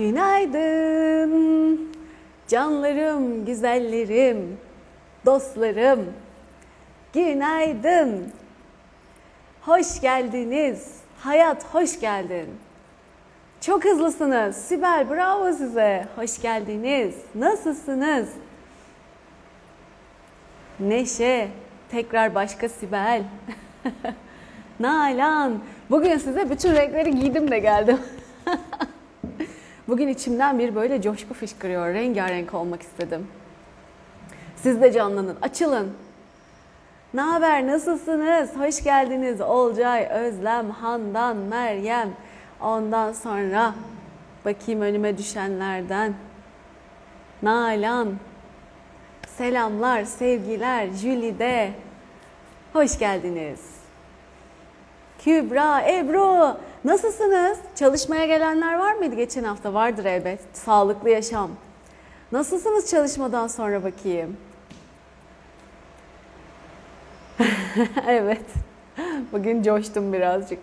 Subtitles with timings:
[0.00, 1.90] Günaydın.
[2.48, 4.58] Canlarım, güzellerim,
[5.26, 6.12] dostlarım.
[7.12, 8.32] Günaydın.
[9.62, 10.96] Hoş geldiniz.
[11.18, 12.48] Hayat hoş geldin.
[13.60, 14.56] Çok hızlısınız.
[14.56, 16.06] Sibel bravo size.
[16.16, 17.14] Hoş geldiniz.
[17.34, 18.28] Nasılsınız?
[20.80, 21.48] Neşe,
[21.90, 23.22] tekrar başka Sibel.
[24.80, 25.58] Nalan,
[25.90, 27.98] bugün size bütün renkleri giydim de geldim.
[29.90, 31.94] Bugün içimden bir böyle coşku fışkırıyor.
[31.94, 33.26] Rengarenk olmak istedim.
[34.56, 35.92] Siz de canlanın, açılın.
[37.14, 38.56] Ne haber, nasılsınız?
[38.56, 39.40] Hoş geldiniz.
[39.40, 42.10] Olcay, Özlem, Handan, Meryem.
[42.60, 43.74] Ondan sonra
[44.44, 46.14] bakayım önüme düşenlerden.
[47.42, 48.14] Nalan.
[49.36, 51.70] Selamlar, sevgiler, Jülide.
[52.72, 53.60] Hoş geldiniz.
[55.18, 56.56] Kübra, Ebru.
[56.84, 57.58] Nasılsınız?
[57.74, 59.74] Çalışmaya gelenler var mıydı geçen hafta?
[59.74, 60.40] Vardır elbet.
[60.52, 61.50] Sağlıklı yaşam.
[62.32, 64.36] Nasılsınız çalışmadan sonra bakayım?
[68.08, 68.44] evet.
[69.32, 70.58] Bugün coştum birazcık.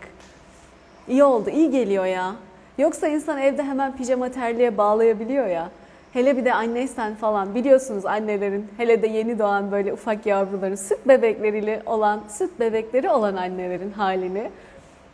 [1.08, 2.36] İyi oldu, iyi geliyor ya.
[2.78, 5.70] Yoksa insan evde hemen pijama terliğe bağlayabiliyor ya.
[6.14, 11.08] Hele bir de anneysen falan biliyorsunuz annelerin hele de yeni doğan böyle ufak yavruların süt
[11.08, 14.50] bebekleriyle olan süt bebekleri olan annelerin halini.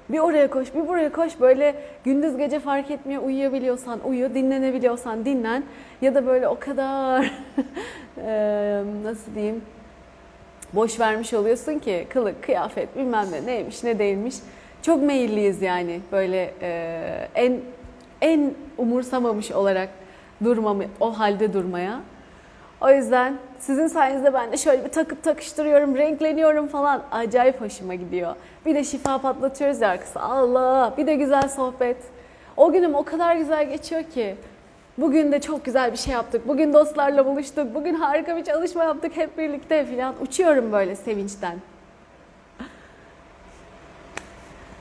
[0.09, 1.39] Bir oraya koş, bir buraya koş.
[1.39, 3.23] Böyle gündüz gece fark etmiyor.
[3.23, 5.63] Uyuyabiliyorsan uyu, dinlenebiliyorsan dinlen.
[6.01, 7.19] Ya da böyle o kadar
[9.03, 9.61] nasıl diyeyim
[10.73, 14.35] boş vermiş oluyorsun ki kılık, kıyafet bilmem ne neymiş ne değilmiş.
[14.81, 16.53] Çok meyilliyiz yani böyle
[17.35, 17.59] en
[18.21, 19.89] en umursamamış olarak
[20.43, 21.99] durmamı, o halde durmaya.
[22.83, 27.03] O yüzden sizin sayenizde ben de şöyle bir takıp takıştırıyorum, renkleniyorum falan.
[27.11, 28.35] Acayip hoşuma gidiyor.
[28.65, 30.19] Bir de şifa patlatıyoruz ya arkası.
[30.19, 30.93] Allah!
[30.97, 31.97] Bir de güzel sohbet.
[32.57, 34.35] O günüm o kadar güzel geçiyor ki.
[34.97, 36.47] Bugün de çok güzel bir şey yaptık.
[36.47, 37.75] Bugün dostlarla buluştuk.
[37.75, 40.15] Bugün harika bir çalışma yaptık hep birlikte falan.
[40.21, 41.57] Uçuyorum böyle sevinçten.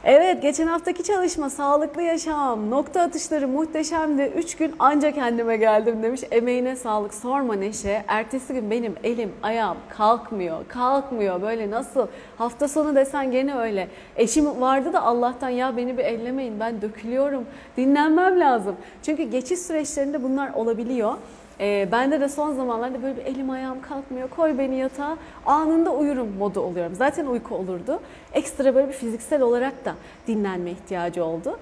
[0.04, 4.32] Evet, geçen haftaki çalışma sağlıklı yaşam, nokta atışları muhteşemdi.
[4.36, 6.20] Üç gün anca kendime geldim demiş.
[6.30, 8.04] Emeğine sağlık, sorma Neşe.
[8.08, 11.42] Ertesi gün benim elim, ayağım kalkmıyor, kalkmıyor.
[11.42, 12.06] Böyle nasıl?
[12.38, 13.88] Hafta sonu desen gene öyle.
[14.16, 17.44] Eşim vardı da Allah'tan ya beni bir ellemeyin, ben dökülüyorum.
[17.76, 18.76] Dinlenmem lazım.
[19.02, 21.14] Çünkü geçiş süreçlerinde bunlar olabiliyor.
[21.60, 26.28] E, bende de son zamanlarda böyle bir elim ayağım kalkmıyor, koy beni yatağa, anında uyurum
[26.38, 26.94] modu oluyorum.
[26.94, 28.00] Zaten uyku olurdu.
[28.32, 29.94] Ekstra böyle bir fiziksel olarak da
[30.26, 31.58] dinlenme ihtiyacı oldu.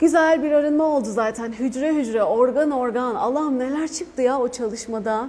[0.00, 1.52] Güzel bir arınma oldu zaten.
[1.52, 3.14] Hücre hücre, organ organ.
[3.14, 5.28] Allah'ım neler çıktı ya o çalışmada.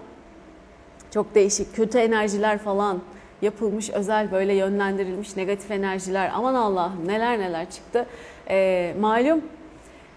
[1.13, 1.75] Çok değişik.
[1.75, 3.01] Kötü enerjiler falan
[3.41, 6.31] yapılmış, özel böyle yönlendirilmiş negatif enerjiler.
[6.33, 8.05] Aman Allah'ım neler neler çıktı.
[8.49, 9.41] E, malum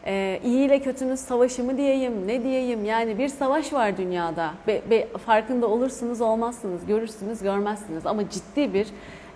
[0.07, 4.51] e, iyi ile kötünün savaşı mı diyeyim, ne diyeyim yani bir savaş var dünyada.
[4.67, 8.87] Be, be, farkında olursunuz olmazsınız, görürsünüz görmezsiniz ama ciddi bir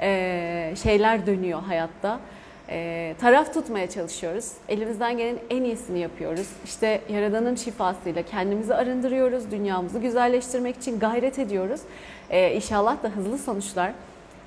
[0.01, 2.21] e, şeyler dönüyor hayatta.
[2.69, 4.53] E, taraf tutmaya çalışıyoruz.
[4.69, 6.49] Elimizden gelen en iyisini yapıyoruz.
[6.65, 11.81] İşte Yaradan'ın şifasıyla kendimizi arındırıyoruz, dünyamızı güzelleştirmek için gayret ediyoruz.
[12.31, 13.93] E, inşallah da hızlı sonuçlar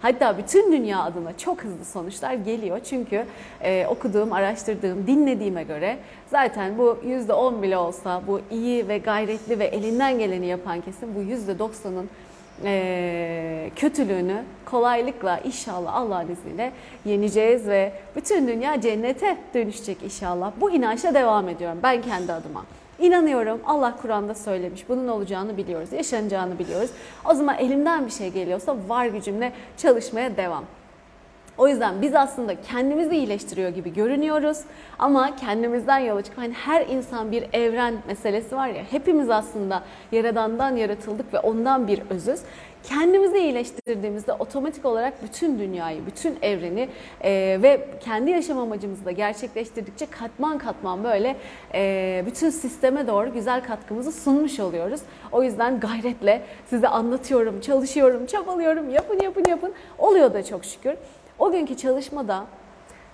[0.01, 2.79] Hatta bütün dünya adına çok hızlı sonuçlar geliyor.
[2.89, 3.25] Çünkü
[3.61, 5.97] e, okuduğum, araştırdığım, dinlediğime göre
[6.27, 11.19] zaten bu %10 bile olsa bu iyi ve gayretli ve elinden geleni yapan kesim bu
[11.19, 12.09] %90'ın
[12.63, 16.71] e, kötülüğünü kolaylıkla inşallah Allah'ın izniyle
[17.05, 20.51] yeneceğiz ve bütün dünya cennete dönüşecek inşallah.
[20.61, 22.65] Bu inançla devam ediyorum ben kendi adıma.
[22.99, 24.89] İnanıyorum Allah Kur'an'da söylemiş.
[24.89, 26.89] Bunun olacağını biliyoruz, yaşanacağını biliyoruz.
[27.25, 30.63] O zaman elimden bir şey geliyorsa var gücümle çalışmaya devam.
[31.57, 34.57] O yüzden biz aslında kendimizi iyileştiriyor gibi görünüyoruz
[34.99, 40.75] ama kendimizden yola çıkıp hani her insan bir evren meselesi var ya hepimiz aslında yaradandan
[40.75, 42.39] yaratıldık ve ondan bir özüz.
[42.83, 46.89] Kendimizi iyileştirdiğimizde otomatik olarak bütün dünyayı, bütün evreni
[47.21, 51.35] e, ve kendi yaşam amacımızı da gerçekleştirdikçe katman katman böyle
[51.73, 55.01] e, bütün sisteme doğru güzel katkımızı sunmuş oluyoruz.
[55.31, 59.73] O yüzden gayretle size anlatıyorum, çalışıyorum, çabalıyorum, yapın yapın yapın.
[59.97, 60.93] Oluyor da çok şükür.
[61.39, 62.45] O günkü çalışmada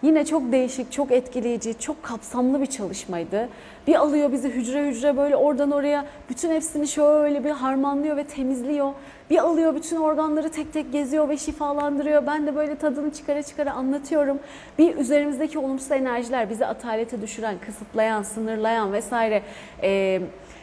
[0.04, 3.50] Yine çok değişik, çok etkileyici, çok kapsamlı bir çalışmaydı.
[3.88, 8.92] Bir alıyor bizi hücre hücre böyle oradan oraya bütün hepsini şöyle bir harmanlıyor ve temizliyor.
[9.30, 12.28] Bir alıyor bütün organları tek tek geziyor ve şifalandırıyor.
[12.28, 14.40] Ben de böyle tadını çıkara çıkara anlatıyorum.
[14.80, 19.42] Bir üzerimizdeki olumsuz enerjiler bizi atalete düşüren, kısıtlayan, sınırlayan vesaire
[19.84, 20.22] e,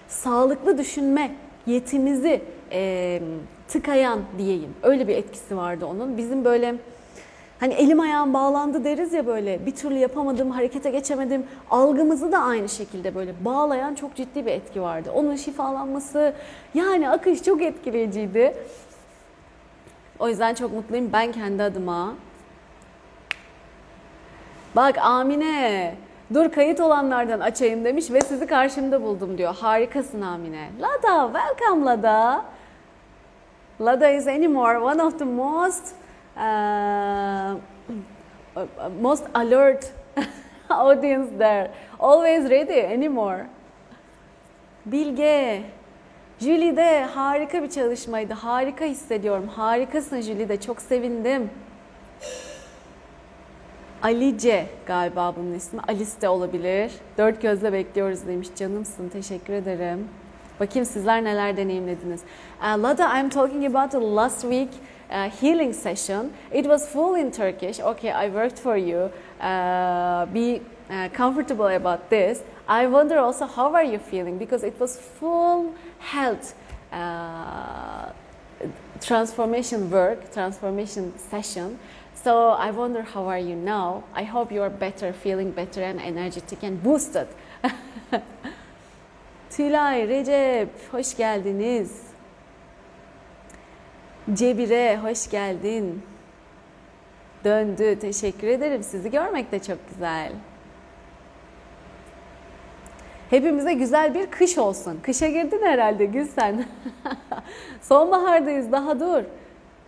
[0.08, 1.30] sağlıklı düşünme
[1.66, 2.42] yetimizi
[2.72, 3.20] e,
[3.68, 4.74] tıkayan diyeyim.
[4.82, 6.16] Öyle bir etkisi vardı onun.
[6.16, 6.74] Bizim böyle
[7.60, 11.46] Hani elim ayağım bağlandı deriz ya böyle bir türlü yapamadım, harekete geçemedim.
[11.70, 15.10] Algımızı da aynı şekilde böyle bağlayan çok ciddi bir etki vardı.
[15.14, 16.34] Onun şifalanması
[16.74, 18.54] yani akış çok etkileyiciydi.
[20.18, 22.14] O yüzden çok mutluyum ben kendi adıma.
[24.76, 25.94] Bak Amine
[26.34, 29.56] dur kayıt olanlardan açayım demiş ve sizi karşımda buldum diyor.
[29.60, 30.70] Harikasın Amine.
[30.80, 32.44] Lada welcome Lada.
[33.80, 35.99] Lada is anymore one of the most
[36.36, 37.56] uh,
[39.00, 39.92] most alert
[40.70, 41.70] audience there.
[41.98, 43.46] Always ready anymore.
[44.86, 45.62] Bilge,
[46.40, 48.34] Julie de harika bir çalışmaydı.
[48.34, 49.48] Harika hissediyorum.
[49.48, 50.60] Harikasın Julie de.
[50.60, 51.50] Çok sevindim.
[54.02, 55.80] Alice galiba bunun ismi.
[55.88, 56.92] Alice de olabilir.
[57.18, 58.48] Dört gözle bekliyoruz demiş.
[58.56, 59.08] Canımsın.
[59.08, 60.08] Teşekkür ederim.
[60.60, 62.20] Bakayım sizler neler deneyimlediniz.
[62.60, 64.68] Uh, Lada, I'm talking about the last week
[65.10, 66.32] uh, healing session.
[66.52, 67.80] It was full in Turkish.
[67.80, 69.10] Okay, I worked for you.
[69.40, 70.60] Uh, be
[70.90, 72.42] uh, comfortable about this.
[72.68, 76.54] I wonder also how are you feeling because it was full health
[76.92, 78.12] uh,
[79.00, 81.78] transformation work, transformation session.
[82.14, 84.04] So I wonder how are you now?
[84.14, 87.28] I hope you are better, feeling better and energetic and boosted.
[89.50, 92.02] Tülay, Recep, hoş geldiniz.
[94.34, 96.02] Cebire, hoş geldin.
[97.44, 98.82] Döndü, teşekkür ederim.
[98.82, 100.32] Sizi görmek de çok güzel.
[103.30, 105.00] Hepimize güzel bir kış olsun.
[105.02, 106.64] Kışa girdin herhalde Gülsen.
[107.80, 109.22] Sonbahardayız, daha dur.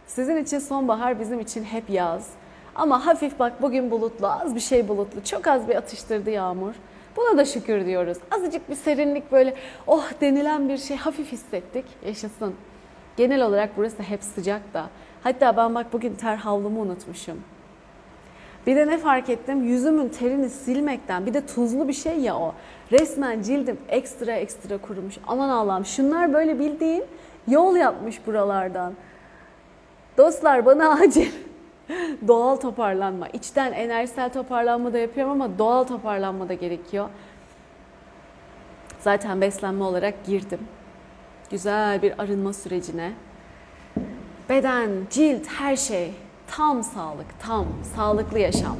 [0.06, 2.30] Sizin için sonbahar, bizim için hep yaz.
[2.74, 5.24] Ama hafif bak bugün bulutlu, az bir şey bulutlu.
[5.24, 6.74] Çok az bir atıştırdı yağmur.
[7.16, 8.18] Buna da şükür diyoruz.
[8.30, 9.54] Azıcık bir serinlik böyle
[9.86, 11.84] oh denilen bir şey hafif hissettik.
[12.06, 12.54] Yaşasın.
[13.16, 14.90] Genel olarak burası hep sıcak da.
[15.22, 17.40] Hatta ben bak bugün ter havlumu unutmuşum.
[18.66, 19.64] Bir de ne fark ettim?
[19.64, 22.54] Yüzümün terini silmekten bir de tuzlu bir şey ya o.
[22.92, 25.14] Resmen cildim ekstra ekstra kurumuş.
[25.26, 27.04] Aman Allah'ım şunlar böyle bildiğin
[27.48, 28.94] yol yapmış buralardan.
[30.18, 31.30] Dostlar bana acil
[32.28, 33.28] doğal toparlanma.
[33.28, 37.08] İçten enerjisel toparlanma da yapıyorum ama doğal toparlanma da gerekiyor.
[39.00, 40.60] Zaten beslenme olarak girdim.
[41.50, 43.12] Güzel bir arınma sürecine.
[44.48, 46.14] Beden, cilt, her şey
[46.46, 47.66] tam sağlık, tam
[47.96, 48.76] sağlıklı yaşam.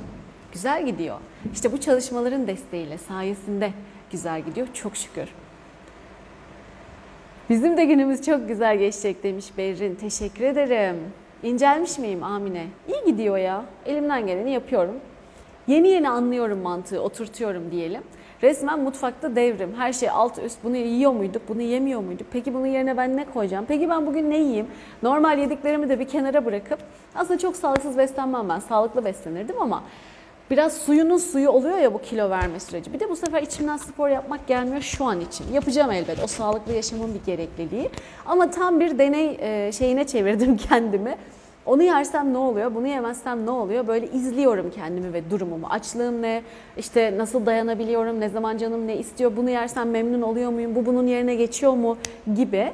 [0.52, 1.18] Güzel gidiyor.
[1.52, 3.72] İşte bu çalışmaların desteğiyle, sayesinde
[4.10, 4.66] güzel gidiyor.
[4.74, 5.28] Çok şükür.
[7.50, 9.94] Bizim de günümüz çok güzel geçecek demiş Berrin.
[9.94, 10.96] Teşekkür ederim.
[11.42, 12.66] İncelmiş miyim Amine?
[12.88, 13.64] İyi gidiyor ya.
[13.86, 14.94] Elimden geleni yapıyorum.
[15.66, 18.02] Yeni yeni anlıyorum mantığı, oturtuyorum diyelim.
[18.42, 19.74] Resmen mutfakta devrim.
[19.78, 20.64] Her şey alt üst.
[20.64, 22.26] Bunu yiyor muyduk, bunu yemiyor muyduk?
[22.32, 23.64] Peki bunun yerine ben ne koyacağım?
[23.68, 24.66] Peki ben bugün ne yiyeyim?
[25.02, 26.78] Normal yediklerimi de bir kenara bırakıp
[27.14, 28.58] aslında çok sağlıksız beslenmem ben.
[28.58, 29.82] Sağlıklı beslenirdim ama
[30.50, 32.92] biraz suyunun suyu oluyor ya bu kilo verme süreci.
[32.92, 35.52] Bir de bu sefer içimden spor yapmak gelmiyor şu an için.
[35.52, 36.18] Yapacağım elbet.
[36.24, 37.90] O sağlıklı yaşamın bir gerekliliği.
[38.26, 39.38] Ama tam bir deney
[39.72, 41.16] şeyine çevirdim kendimi.
[41.66, 43.86] Onu yersem ne oluyor, bunu yemezsem ne oluyor?
[43.86, 45.66] Böyle izliyorum kendimi ve durumumu.
[45.66, 46.42] Açlığım ne,
[46.76, 51.06] işte nasıl dayanabiliyorum, ne zaman canım ne istiyor, bunu yersem memnun oluyor muyum, bu bunun
[51.06, 51.96] yerine geçiyor mu
[52.34, 52.72] gibi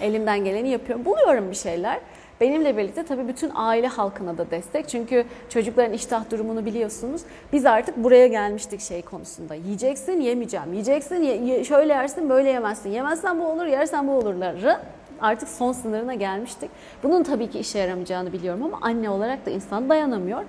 [0.00, 1.04] elimden geleni yapıyorum.
[1.04, 2.00] Buluyorum bir şeyler.
[2.40, 4.88] Benimle birlikte tabii bütün aile halkına da destek.
[4.88, 7.22] Çünkü çocukların iştah durumunu biliyorsunuz.
[7.52, 9.54] Biz artık buraya gelmiştik şey konusunda.
[9.54, 10.72] Yiyeceksin, yemeyeceğim.
[10.72, 12.90] Yiyeceksin, ye, şöyle yersin, böyle yemezsin.
[12.90, 14.78] Yemezsen bu olur, yersen bu olurları
[15.20, 16.70] artık son sınırına gelmiştik.
[17.02, 20.42] Bunun tabii ki işe yaramayacağını biliyorum ama anne olarak da insan dayanamıyor.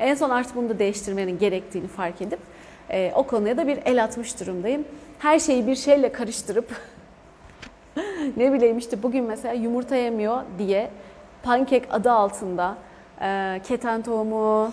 [0.00, 2.40] En son artık bunu da değiştirmenin gerektiğini fark edip
[2.90, 4.84] e, o konuya da bir el atmış durumdayım.
[5.18, 6.76] Her şeyi bir şeyle karıştırıp
[8.36, 10.90] ne bileyim işte bugün mesela yumurta yemiyor diye
[11.42, 12.74] pankek adı altında
[13.20, 14.72] e, keten tohumu,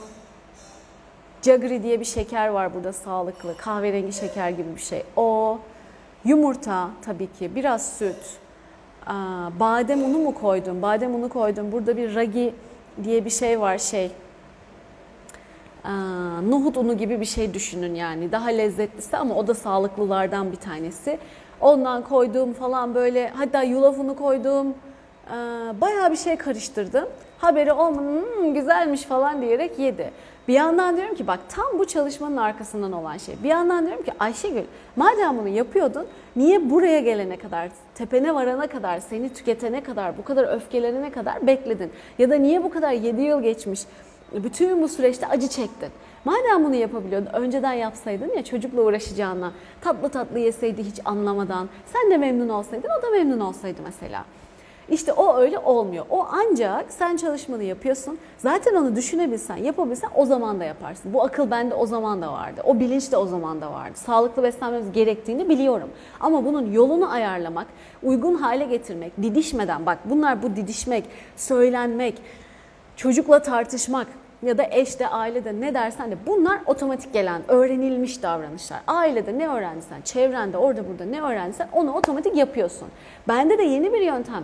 [1.41, 3.57] Jaggery diye bir şeker var burada sağlıklı.
[3.57, 5.03] Kahverengi şeker gibi bir şey.
[5.15, 5.59] O,
[6.25, 8.39] yumurta tabii ki, biraz süt,
[9.09, 10.81] Aa, badem unu mu koydum?
[10.81, 11.71] Badem unu koydum.
[11.71, 12.53] Burada bir ragi
[13.03, 14.11] diye bir şey var şey.
[15.83, 18.31] Aa, nohut unu gibi bir şey düşünün yani.
[18.31, 21.19] Daha lezzetlisi ama o da sağlıklılardan bir tanesi.
[21.61, 24.73] Ondan koyduğum falan böyle hatta yulaf unu koydum.
[25.81, 27.05] Bayağı bir şey karıştırdım.
[27.38, 30.12] Haberi olmadan hmm, güzelmiş falan diyerek yedi.
[30.48, 33.36] Bir yandan diyorum ki bak tam bu çalışmanın arkasından olan şey.
[33.43, 34.63] Bir yandan diyorum ki Ayşegül
[34.95, 40.55] madem bunu yapıyordun niye buraya gelene kadar, tepene varana kadar, seni tüketene kadar, bu kadar
[40.55, 41.91] öfkelenene kadar bekledin?
[42.17, 43.81] Ya da niye bu kadar 7 yıl geçmiş
[44.33, 45.89] bütün bu süreçte acı çektin?
[46.25, 52.17] Madem bunu yapabiliyordun, önceden yapsaydın ya çocukla uğraşacağına, tatlı tatlı yeseydi hiç anlamadan, sen de
[52.17, 54.25] memnun olsaydın, o da memnun olsaydı mesela.
[54.91, 56.05] İşte o öyle olmuyor.
[56.10, 58.17] O ancak sen çalışmanı yapıyorsun.
[58.38, 61.13] Zaten onu düşünebilsen, yapabilsen o zaman da yaparsın.
[61.13, 62.62] Bu akıl bende o zaman da vardı.
[62.63, 63.93] O bilinç de o zaman da vardı.
[63.96, 65.89] Sağlıklı beslenmemiz gerektiğini biliyorum.
[66.19, 67.67] Ama bunun yolunu ayarlamak,
[68.03, 71.03] uygun hale getirmek, didişmeden bak bunlar bu didişmek,
[71.36, 72.22] söylenmek,
[72.96, 74.08] çocukla tartışmak,
[74.43, 78.79] ya da eşte, ailede ne dersen de bunlar otomatik gelen, öğrenilmiş davranışlar.
[78.88, 82.88] Ailede ne öğrendiysen, çevrende, orada burada ne öğrendiysen onu otomatik yapıyorsun.
[83.27, 84.43] Bende de yeni bir yöntem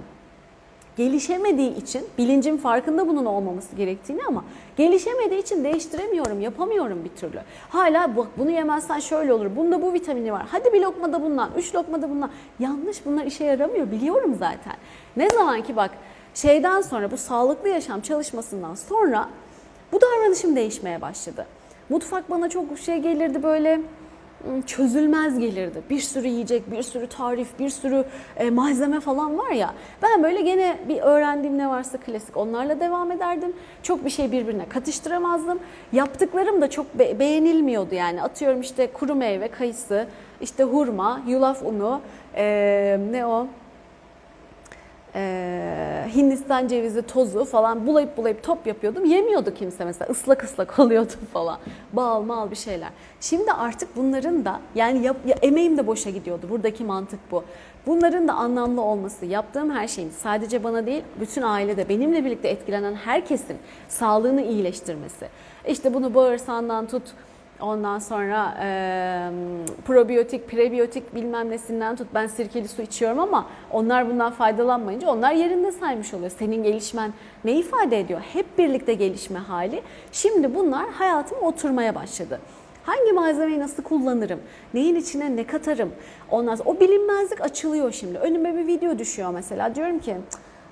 [0.97, 4.43] gelişemediği için bilincin farkında bunun olmaması gerektiğini ama
[4.77, 7.39] gelişemediği için değiştiremiyorum, yapamıyorum bir türlü.
[7.69, 9.55] Hala bak bunu yemezsen şöyle olur.
[9.55, 10.45] Bunda bu vitamini var.
[10.51, 12.31] Hadi bir lokma da bundan, üç lokma da bundan.
[12.59, 14.73] Yanlış bunlar işe yaramıyor biliyorum zaten.
[15.17, 15.91] Ne zaman ki bak
[16.33, 19.29] şeyden sonra bu sağlıklı yaşam çalışmasından sonra
[19.91, 21.45] bu davranışım değişmeye başladı.
[21.89, 23.81] Mutfak bana çok şey gelirdi böyle
[24.65, 25.81] çözülmez gelirdi.
[25.89, 28.05] Bir sürü yiyecek, bir sürü tarif, bir sürü
[28.37, 29.73] e, malzeme falan var ya.
[30.03, 33.53] Ben böyle gene bir öğrendiğim ne varsa klasik onlarla devam ederdim.
[33.83, 35.59] Çok bir şey birbirine katıştıramazdım.
[35.93, 38.21] Yaptıklarım da çok be- beğenilmiyordu yani.
[38.21, 40.07] Atıyorum işte kuru meyve, kayısı,
[40.41, 42.01] işte hurma, yulaf unu,
[42.35, 43.47] e, ne o?
[45.15, 49.05] E, Hindistan cevizi tozu falan bulayıp bulayıp top yapıyordum.
[49.05, 51.57] Yemiyordu kimse mesela ıslak ıslak oluyordu falan.
[51.93, 52.89] Bal mal bir şeyler.
[53.21, 56.47] Şimdi artık bunların da yani yap, ya, emeğim de boşa gidiyordu.
[56.49, 57.43] Buradaki mantık bu.
[57.87, 62.93] Bunların da anlamlı olması, yaptığım her şeyin sadece bana değil bütün ailede benimle birlikte etkilenen
[62.93, 63.57] herkesin
[63.87, 65.27] sağlığını iyileştirmesi.
[65.67, 67.03] İşte bunu bağırsağından tut,
[67.61, 68.67] Ondan sonra e,
[69.85, 72.07] probiyotik, prebiyotik bilmem nesinden tut.
[72.13, 76.31] Ben sirkeli su içiyorum ama onlar bundan faydalanmayınca onlar yerinde saymış oluyor.
[76.39, 78.21] Senin gelişmen ne ifade ediyor?
[78.33, 79.81] Hep birlikte gelişme hali.
[80.11, 82.39] Şimdi bunlar hayatıma oturmaya başladı.
[82.83, 84.39] Hangi malzemeyi nasıl kullanırım?
[84.73, 85.91] Neyin içine ne katarım?
[86.31, 88.17] Ondan sonra o bilinmezlik açılıyor şimdi.
[88.17, 89.75] Önüme bir video düşüyor mesela.
[89.75, 90.15] Diyorum ki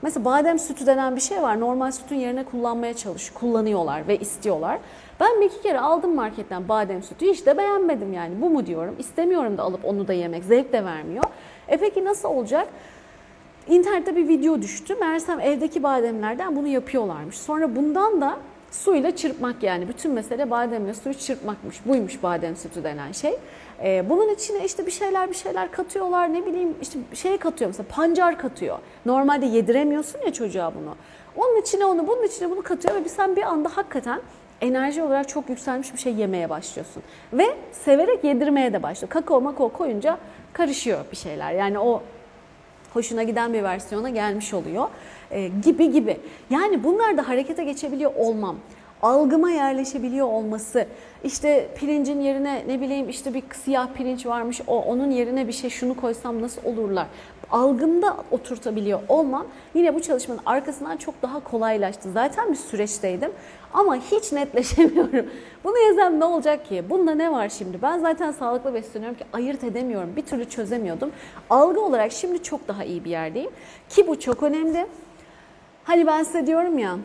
[0.02, 1.60] mesela badem sütü denen bir şey var.
[1.60, 4.80] Normal sütün yerine kullanmaya çalış, kullanıyorlar ve istiyorlar.
[5.20, 8.42] Ben bir iki kere aldım marketten badem sütü hiç de beğenmedim yani.
[8.42, 8.96] Bu mu diyorum.
[9.00, 10.44] İstemiyorum da alıp onu da yemek.
[10.44, 11.24] Zevk de vermiyor.
[11.68, 12.68] E peki nasıl olacak?
[13.68, 14.96] İnternette bir video düştü.
[14.96, 17.38] Meğersem evdeki bademlerden bunu yapıyorlarmış.
[17.38, 18.38] Sonra bundan da
[18.72, 19.88] suyla çırpmak yani.
[19.88, 21.86] Bütün mesele bademle suyu çırpmakmış.
[21.86, 23.34] Buymuş badem sütü denen şey.
[23.84, 26.34] Ee, bunun içine işte bir şeyler bir şeyler katıyorlar.
[26.34, 28.78] Ne bileyim işte şey katıyor mesela pancar katıyor.
[29.06, 30.96] Normalde yediremiyorsun ya çocuğa bunu.
[31.36, 34.22] Onun içine onu bunun içine bunu katıyor ve sen bir anda hakikaten
[34.64, 37.04] enerji olarak çok yükselmiş bir şey yemeye başlıyorsun.
[37.34, 39.10] Ve severek yedirmeye de başlıyor.
[39.10, 40.18] Kakao makao koyunca
[40.54, 41.52] karışıyor bir şeyler.
[41.52, 42.04] Yani o
[42.94, 44.88] hoşuna giden bir versiyona gelmiş oluyor
[45.32, 46.18] e, gibi gibi.
[46.50, 48.56] Yani bunlar da harekete geçebiliyor olmam
[49.02, 50.88] algıma yerleşebiliyor olması,
[51.24, 55.70] işte pirincin yerine ne bileyim işte bir siyah pirinç varmış o onun yerine bir şey
[55.70, 57.08] şunu koysam nasıl olurlar
[57.54, 62.12] algımda oturtabiliyor olmam yine bu çalışmanın arkasından çok daha kolaylaştı.
[62.12, 63.32] Zaten bir süreçteydim
[63.74, 65.26] ama hiç netleşemiyorum.
[65.64, 66.84] Bunu yazsam ne olacak ki?
[66.90, 67.82] Bunda ne var şimdi?
[67.82, 70.16] Ben zaten sağlıklı besleniyorum ki ayırt edemiyorum.
[70.16, 71.12] Bir türlü çözemiyordum.
[71.50, 73.52] Algı olarak şimdi çok daha iyi bir yerdeyim.
[73.90, 74.88] Ki bu çok önemli.
[75.84, 76.98] Hani ben size diyorum ya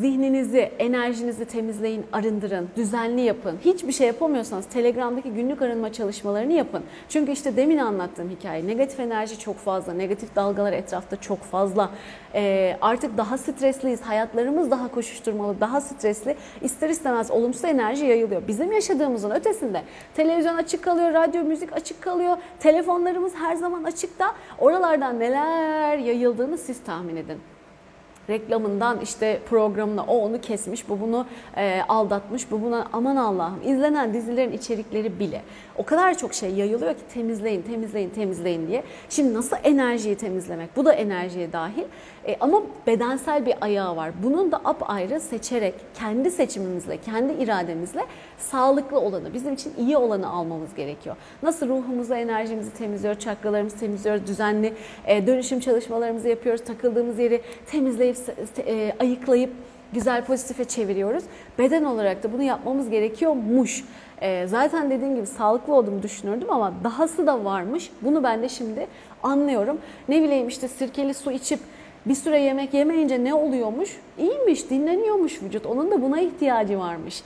[0.00, 3.58] Zihninizi, enerjinizi temizleyin, arındırın, düzenli yapın.
[3.64, 6.82] Hiçbir şey yapamıyorsanız Telegram'daki günlük arınma çalışmalarını yapın.
[7.08, 11.90] Çünkü işte demin anlattığım hikaye negatif enerji çok fazla, negatif dalgalar etrafta çok fazla.
[12.34, 16.36] Ee, artık daha stresliyiz, hayatlarımız daha koşuşturmalı, daha stresli.
[16.62, 18.42] İster istemez olumsuz enerji yayılıyor.
[18.48, 19.82] Bizim yaşadığımızın ötesinde
[20.14, 24.34] televizyon açık kalıyor, radyo, müzik açık kalıyor, telefonlarımız her zaman açıkta.
[24.58, 27.55] Oralardan neler yayıldığını siz tahmin edin
[28.30, 34.14] reklamından işte programına o onu kesmiş, bu bunu e, aldatmış, bu buna aman Allah'ım izlenen
[34.14, 35.42] dizilerin içerikleri bile
[35.78, 38.82] o kadar çok şey yayılıyor ki temizleyin, temizleyin, temizleyin diye.
[39.08, 40.76] Şimdi nasıl enerjiyi temizlemek?
[40.76, 41.84] Bu da enerjiye dahil.
[42.26, 44.10] E, ama bedensel bir ayağı var.
[44.22, 48.00] Bunun da apayrı seçerek, kendi seçimimizle, kendi irademizle
[48.38, 51.16] sağlıklı olanı, bizim için iyi olanı almamız gerekiyor.
[51.42, 54.72] Nasıl ruhumuzu, enerjimizi temizliyoruz, çakralarımızı temizliyoruz, düzenli
[55.06, 58.15] e, dönüşüm çalışmalarımızı yapıyoruz, takıldığımız yeri temizleyip,
[58.58, 59.50] e, ayıklayıp
[59.92, 61.24] güzel pozitife çeviriyoruz.
[61.58, 63.84] Beden olarak da bunu yapmamız gerekiyormuş.
[64.20, 67.90] E, zaten dediğim gibi sağlıklı olduğumu düşünürdüm ama dahası da varmış.
[68.02, 68.86] Bunu ben de şimdi
[69.22, 69.78] anlıyorum.
[70.08, 71.60] Ne bileyim işte sirkeli su içip
[72.06, 73.96] bir süre yemek yemeyince ne oluyormuş?
[74.18, 75.66] İyiymiş, dinleniyormuş vücut.
[75.66, 77.22] Onun da buna ihtiyacı varmış.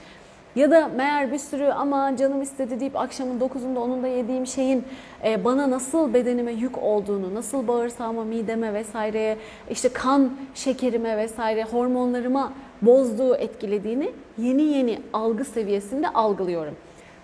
[0.55, 4.83] Ya da meğer bir sürü ama canım istedi deyip akşamın 9'unda onun da yediğim şeyin
[5.23, 9.37] e, bana nasıl bedenime yük olduğunu, nasıl bağırsağıma, mideme vesaireye,
[9.69, 16.75] işte kan şekerime vesaire hormonlarıma bozduğu, etkilediğini yeni yeni algı seviyesinde algılıyorum.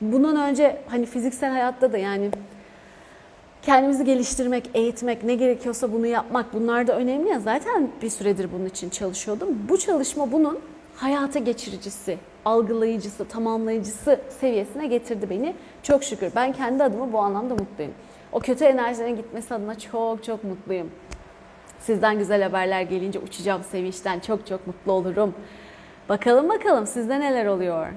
[0.02, 2.30] Bundan önce hani fiziksel hayatta da yani
[3.62, 7.40] kendimizi geliştirmek, eğitmek, ne gerekiyorsa bunu yapmak bunlar da önemli ya.
[7.40, 9.50] Zaten bir süredir bunun için çalışıyordum.
[9.70, 10.60] Bu çalışma bunun
[10.96, 12.18] hayata geçiricisi,
[12.48, 15.56] algılayıcısı, tamamlayıcısı seviyesine getirdi beni.
[15.84, 16.32] Çok şükür.
[16.36, 17.94] Ben kendi adıma bu anlamda mutluyum.
[18.32, 20.92] O kötü enerjilerin gitmesi adına çok çok mutluyum.
[21.80, 25.34] Sizden güzel haberler gelince uçacağım sevinçten çok çok mutlu olurum.
[26.10, 27.88] Bakalım bakalım sizde neler oluyor?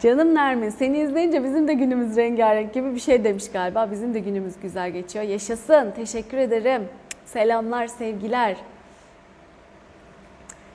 [0.00, 3.90] Canım Nermin seni izleyince bizim de günümüz rengarenk gibi bir şey demiş galiba.
[3.90, 5.24] Bizim de günümüz güzel geçiyor.
[5.24, 5.90] Yaşasın.
[5.90, 6.88] Teşekkür ederim.
[7.24, 8.56] Selamlar, sevgiler.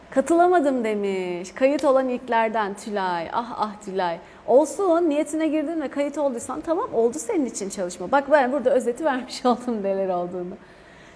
[0.10, 1.52] Katılamadım demiş.
[1.52, 3.30] Kayıt olan ilklerden Tülay.
[3.34, 4.18] Ah ah Tülay.
[4.48, 8.12] Olsun niyetine girdin ve kayıt olduysan tamam oldu senin için çalışma.
[8.12, 10.58] Bak ben burada özeti vermiş oldum neler olduğunu.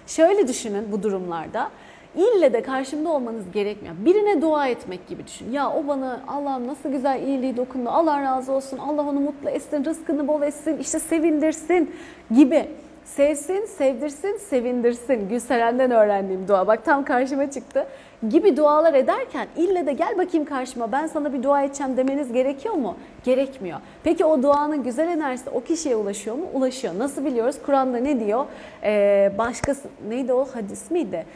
[0.06, 1.70] Şöyle düşünün bu durumlarda.
[2.16, 3.94] İlle de karşımda olmanız gerekmiyor.
[3.98, 5.52] Birine dua etmek gibi düşün.
[5.52, 7.90] Ya o bana Allah'ım nasıl güzel iyiliği dokundu.
[7.90, 8.78] Allah razı olsun.
[8.78, 11.94] Allah onu mutlu etsin, rızkını bol etsin, işte sevindirsin
[12.34, 12.68] gibi.
[13.16, 15.28] Sevsin, sevdirsin, sevindirsin.
[15.28, 16.66] Gülseren'den öğrendiğim dua.
[16.66, 17.86] Bak tam karşıma çıktı.
[18.28, 22.74] Gibi dualar ederken ille de gel bakayım karşıma ben sana bir dua edeceğim demeniz gerekiyor
[22.74, 22.96] mu?
[23.24, 23.78] Gerekmiyor.
[24.04, 26.44] Peki o duanın güzel enerjisi o kişiye ulaşıyor mu?
[26.54, 26.94] Ulaşıyor.
[26.98, 27.56] Nasıl biliyoruz?
[27.66, 28.46] Kur'an'da ne diyor?
[28.82, 31.26] Ee, başkası neydi o hadis miydi?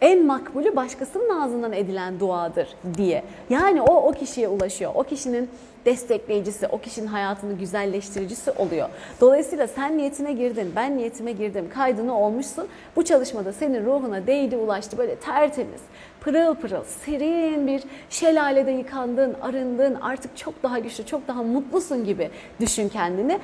[0.00, 3.22] en makbulü başkasının ağzından edilen duadır diye.
[3.50, 4.92] Yani o o kişiye ulaşıyor.
[4.94, 5.50] O kişinin
[5.84, 8.88] destekleyicisi, o kişinin hayatını güzelleştiricisi oluyor.
[9.20, 12.68] Dolayısıyla sen niyetine girdin, ben niyetime girdim, kaydını olmuşsun.
[12.96, 14.98] Bu çalışmada senin ruhuna değdi, ulaştı.
[14.98, 15.80] Böyle tertemiz,
[16.20, 22.30] pırıl pırıl, serin bir şelalede yıkandın, arındın, artık çok daha güçlü, çok daha mutlusun gibi
[22.60, 23.38] düşün kendini.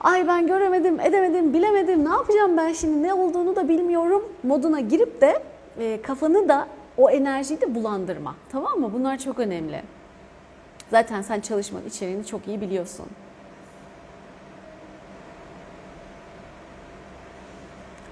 [0.00, 5.20] Ay ben göremedim, edemedim, bilemedim, ne yapacağım ben şimdi, ne olduğunu da bilmiyorum moduna girip
[5.20, 5.42] de
[5.78, 8.34] e, kafanı da o enerjiyi de bulandırma.
[8.52, 8.90] Tamam mı?
[8.94, 9.82] Bunlar çok önemli.
[10.92, 13.06] Zaten sen çalışmanın içeriğini çok iyi biliyorsun.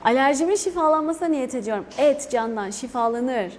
[0.05, 1.85] Alerjimin şifalanmasına niyet ediyorum.
[1.99, 3.53] Et candan şifalanır.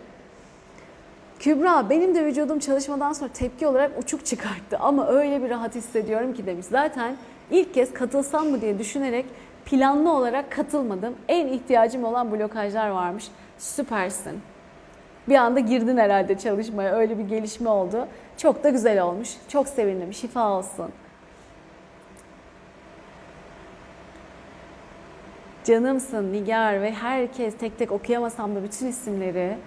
[1.39, 6.33] Kübra benim de vücudum çalışmadan sonra tepki olarak uçuk çıkarttı ama öyle bir rahat hissediyorum
[6.33, 6.65] ki demiş.
[6.65, 7.15] Zaten
[7.51, 9.25] ilk kez katılsam mı diye düşünerek
[9.65, 11.15] planlı olarak katılmadım.
[11.27, 13.27] En ihtiyacım olan blokajlar varmış.
[13.57, 14.41] Süpersin.
[15.29, 16.95] Bir anda girdin herhalde çalışmaya.
[16.95, 18.07] Öyle bir gelişme oldu.
[18.41, 19.29] Çok da güzel olmuş.
[19.47, 20.13] Çok sevindim.
[20.13, 20.91] Şifa olsun.
[25.63, 29.57] Canımsın Nigar ve herkes tek tek okuyamasam da bütün isimleri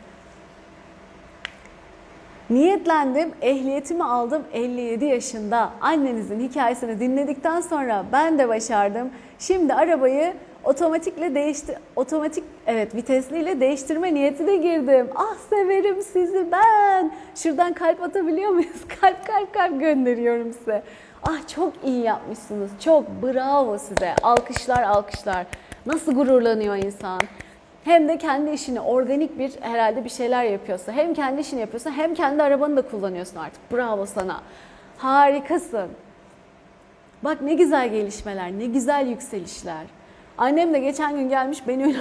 [2.51, 5.73] Niyetlendim, ehliyetimi aldım 57 yaşında.
[5.81, 9.11] Annenizin hikayesini dinledikten sonra ben de başardım.
[9.39, 10.35] Şimdi arabayı
[10.65, 15.09] otomatikle değişti otomatik evet vitesliyle değiştirme niyetine girdim.
[15.15, 17.13] Ah severim sizi ben.
[17.35, 18.81] Şuradan kalp atabiliyor muyuz?
[19.01, 20.83] Kalp kalp kalp gönderiyorum size.
[21.23, 22.71] Ah çok iyi yapmışsınız.
[22.81, 24.15] Çok bravo size.
[24.23, 25.47] Alkışlar alkışlar.
[25.87, 27.21] Nasıl gururlanıyor insan
[27.85, 32.15] hem de kendi işini organik bir herhalde bir şeyler yapıyorsa hem kendi işini yapıyorsa hem
[32.15, 33.73] kendi arabanı da kullanıyorsun artık.
[33.73, 34.41] Bravo sana.
[34.99, 35.89] Harikasın.
[37.25, 39.85] Bak ne güzel gelişmeler, ne güzel yükselişler.
[40.39, 41.97] Annem de geçen gün gelmiş beni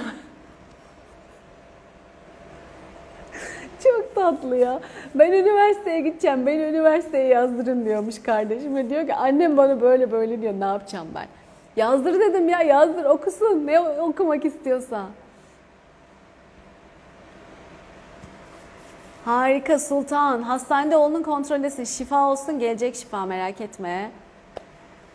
[3.82, 4.80] Çok tatlı ya.
[5.14, 8.76] Ben üniversiteye gideceğim, beni üniversiteye yazdırın diyormuş kardeşim.
[8.76, 11.26] Ve diyor ki annem bana böyle böyle diyor, ne yapacağım ben?
[11.76, 15.06] Yazdır dedim ya, yazdır okusun, ne okumak istiyorsa.
[19.24, 20.42] Harika Sultan.
[20.42, 21.84] Hastanede oğlunun kontroldesin.
[21.84, 24.10] Şifa olsun gelecek şifa merak etme.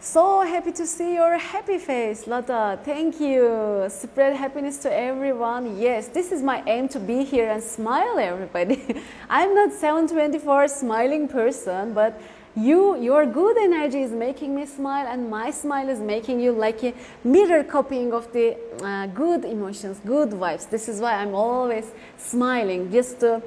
[0.02, 2.80] So happy to see your happy face, Lada.
[2.86, 3.86] Thank you.
[3.90, 5.78] Spread happiness to everyone.
[5.78, 8.96] Yes, this is my aim to be here and smile everybody.
[9.30, 12.18] I'm not 724 smiling person, but
[12.56, 16.82] you your good energy is making me smile and my smile is making you like
[16.82, 16.94] a
[17.26, 20.70] mirror copying of the uh, good emotions, good vibes.
[20.70, 23.44] This is why I'm always smiling just to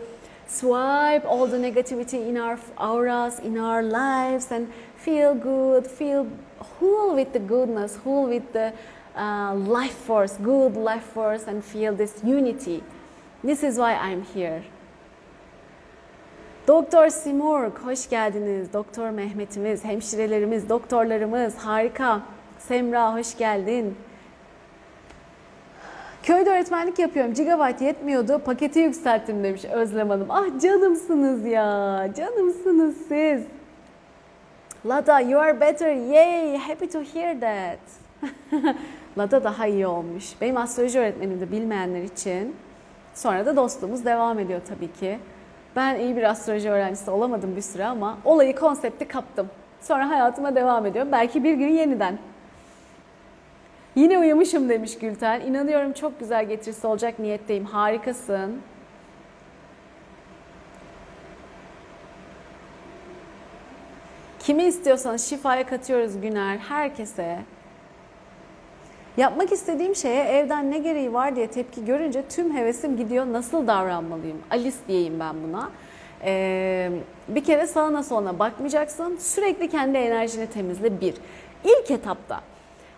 [0.47, 4.71] swipe all the negativity in our auras, in our lives, and
[5.05, 6.27] feel good, feel
[6.59, 8.73] whole with the goodness, whole with the
[9.17, 12.83] uh, life force, good life force, and feel this unity.
[13.45, 14.62] This is why I'm here.
[16.67, 18.73] Doktor Simurg, hoş geldiniz.
[18.73, 22.21] Doktor Mehmet'imiz, hemşirelerimiz, doktorlarımız, harika.
[22.59, 23.97] Semra, hoş geldin.
[26.23, 27.35] Köyde öğretmenlik yapıyorum.
[27.35, 28.38] Gigabyte yetmiyordu.
[28.38, 30.31] Paketi yükselttim demiş Özlem Hanım.
[30.31, 32.09] Ah canımsınız ya.
[32.17, 33.43] Canımsınız siz.
[34.87, 35.92] Lada you are better.
[35.92, 36.57] Yay.
[36.57, 37.79] Happy to hear that.
[39.18, 40.25] Lada daha iyi olmuş.
[40.40, 42.57] Benim astroloji öğretmenim de bilmeyenler için.
[43.14, 45.18] Sonra da dostluğumuz devam ediyor tabii ki.
[45.77, 49.49] Ben iyi bir astroloji öğrencisi olamadım bir süre ama olayı, konsepti kaptım.
[49.81, 51.12] Sonra hayatıma devam ediyorum.
[51.12, 52.18] Belki bir gün yeniden.
[53.95, 55.40] Yine uyumuşum demiş Gülten.
[55.40, 57.64] İnanıyorum çok güzel getirisi olacak niyetteyim.
[57.64, 58.62] Harikasın.
[64.42, 66.59] Kimi istiyorsanız şifaya katıyoruz Güner.
[66.59, 67.38] Herkese.
[69.16, 73.26] Yapmak istediğim şeye evden ne gereği var diye tepki görünce tüm hevesim gidiyor.
[73.33, 74.38] Nasıl davranmalıyım?
[74.50, 75.70] Alice diyeyim ben buna.
[76.24, 76.90] Ee,
[77.28, 79.16] bir kere sağına soluna bakmayacaksın.
[79.16, 81.14] Sürekli kendi enerjini temizle bir.
[81.64, 82.40] İlk etapta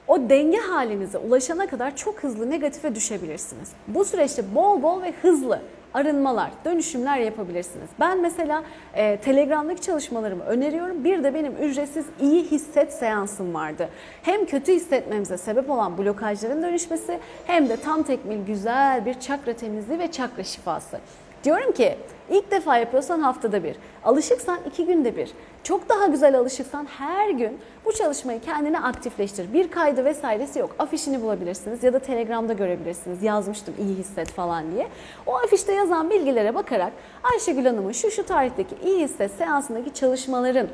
[0.09, 3.73] o denge halinize ulaşana kadar çok hızlı negatife düşebilirsiniz.
[3.89, 5.61] Bu süreçte bol bol ve hızlı
[5.95, 7.89] arınmalar, dönüşümler yapabilirsiniz.
[8.01, 8.63] Ben mesela
[8.95, 11.05] e, Telegram'daki çalışmalarımı öneriyorum.
[11.05, 13.89] Bir de benim ücretsiz iyi hisset seansım vardı.
[14.23, 19.99] Hem kötü hissetmemize sebep olan blokajların dönüşmesi hem de tam tekmil güzel bir çakra temizliği
[19.99, 20.99] ve çakra şifası.
[21.45, 21.97] Diyorum ki
[22.31, 25.31] ilk defa yapıyorsan haftada bir, alışıksan iki günde bir,
[25.63, 29.53] çok daha güzel alışıksan her gün bu çalışmayı kendine aktifleştir.
[29.53, 30.75] Bir kaydı vesairesi yok.
[30.79, 33.23] Afişini bulabilirsiniz ya da Telegram'da görebilirsiniz.
[33.23, 34.89] Yazmıştım iyi hisset falan diye.
[35.27, 36.93] O afişte yazan bilgilere bakarak
[37.33, 40.69] Ayşegül Hanım'ın şu şu tarihteki iyi hisset seansındaki çalışmaların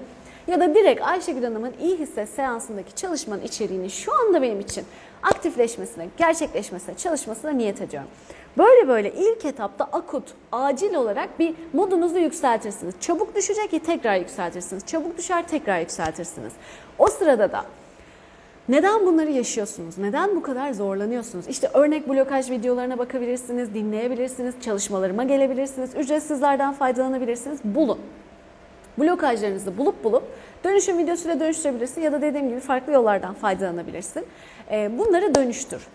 [0.47, 4.85] ya da direkt Ayşegül Hanım'ın iyi hisset seansındaki çalışmanın içeriğini şu anda benim için
[5.23, 8.09] aktifleşmesine, gerçekleşmesine, çalışmasına niyet ediyorum.
[8.59, 12.95] Böyle böyle ilk etapta akut, acil olarak bir modunuzu yükseltirsiniz.
[13.01, 14.87] Çabuk düşecek ki tekrar yükseltirsiniz.
[14.87, 16.53] Çabuk düşer tekrar yükseltirsiniz.
[16.99, 17.65] O sırada da
[18.69, 19.99] neden bunları yaşıyorsunuz?
[19.99, 21.49] Neden bu kadar zorlanıyorsunuz?
[21.49, 27.61] İşte örnek blokaj videolarına bakabilirsiniz, dinleyebilirsiniz, çalışmalarıma gelebilirsiniz, ücretsizlerden faydalanabilirsiniz.
[27.65, 27.99] Bulun.
[28.99, 30.23] Blokajlarınızı bulup bulup
[30.65, 34.27] dönüşüm videosuyla dönüştürebilirsin ya da dediğim gibi farklı yollardan faydalanabilirsin.
[34.71, 35.87] Ee, bunları dönüştür.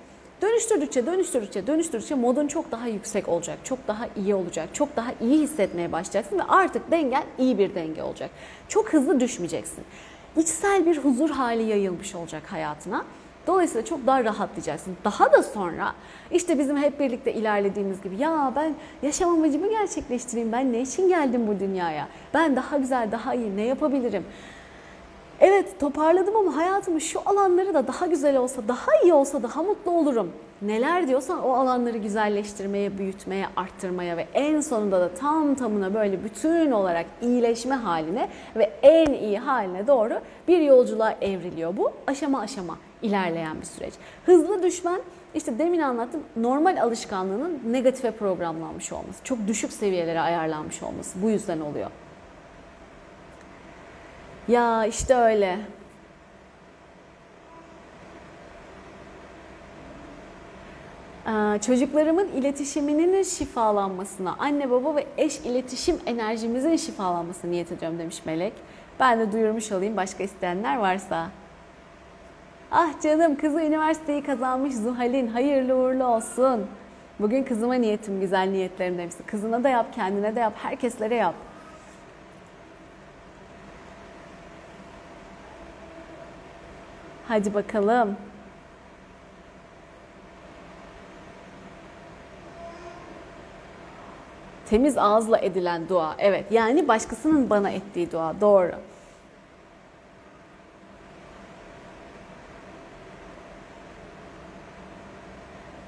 [0.46, 5.40] Dönüştürdükçe, dönüştürdükçe, dönüştürdükçe modun çok daha yüksek olacak, çok daha iyi olacak, çok daha iyi
[5.40, 8.30] hissetmeye başlayacaksın ve artık dengen iyi bir denge olacak.
[8.68, 9.84] Çok hızlı düşmeyeceksin.
[10.38, 13.06] İçsel bir huzur hali yayılmış olacak hayatına.
[13.48, 14.98] Dolayısıyla çok daha rahatlayacaksın.
[15.04, 15.94] Daha da sonra
[16.32, 20.52] işte bizim hep birlikte ilerlediğimiz gibi ya ben yaşam amacımı gerçekleştireyim.
[20.52, 22.08] Ben ne için geldim bu dünyaya?
[22.34, 24.26] Ben daha güzel, daha iyi ne yapabilirim?
[25.40, 29.92] Evet toparladım ama hayatımın şu alanları da daha güzel olsa, daha iyi olsa daha mutlu
[29.92, 30.32] olurum.
[30.62, 36.72] Neler diyorsan o alanları güzelleştirmeye, büyütmeye, arttırmaya ve en sonunda da tam tamına böyle bütün
[36.72, 41.92] olarak iyileşme haline ve en iyi haline doğru bir yolculuğa evriliyor bu.
[42.08, 43.94] Aşama aşama ilerleyen bir süreç.
[44.26, 45.00] Hızlı düşmen
[45.34, 51.60] işte demin anlattım normal alışkanlığının negatife programlanmış olması, çok düşük seviyelere ayarlanmış olması bu yüzden
[51.60, 51.90] oluyor.
[54.48, 55.60] Ya işte öyle.
[61.62, 68.54] çocuklarımın iletişiminin şifalanmasına, anne baba ve eş iletişim enerjimizin şifalanmasına niyet ediyorum demiş Melek.
[69.00, 71.28] Ben de duyurmuş olayım başka isteyenler varsa.
[72.72, 76.68] Ah canım kızı üniversiteyi kazanmış Zuhal'in hayırlı uğurlu olsun.
[77.20, 79.16] Bugün kızıma niyetim güzel niyetlerim demiş.
[79.26, 81.36] Kızına da yap, kendine de yap, herkeslere yap.
[87.28, 88.18] Hadi bakalım.
[94.70, 96.16] Temiz ağızla edilen dua.
[96.20, 98.42] Evet yani başkasının bana ettiği dua.
[98.42, 98.72] Doğru.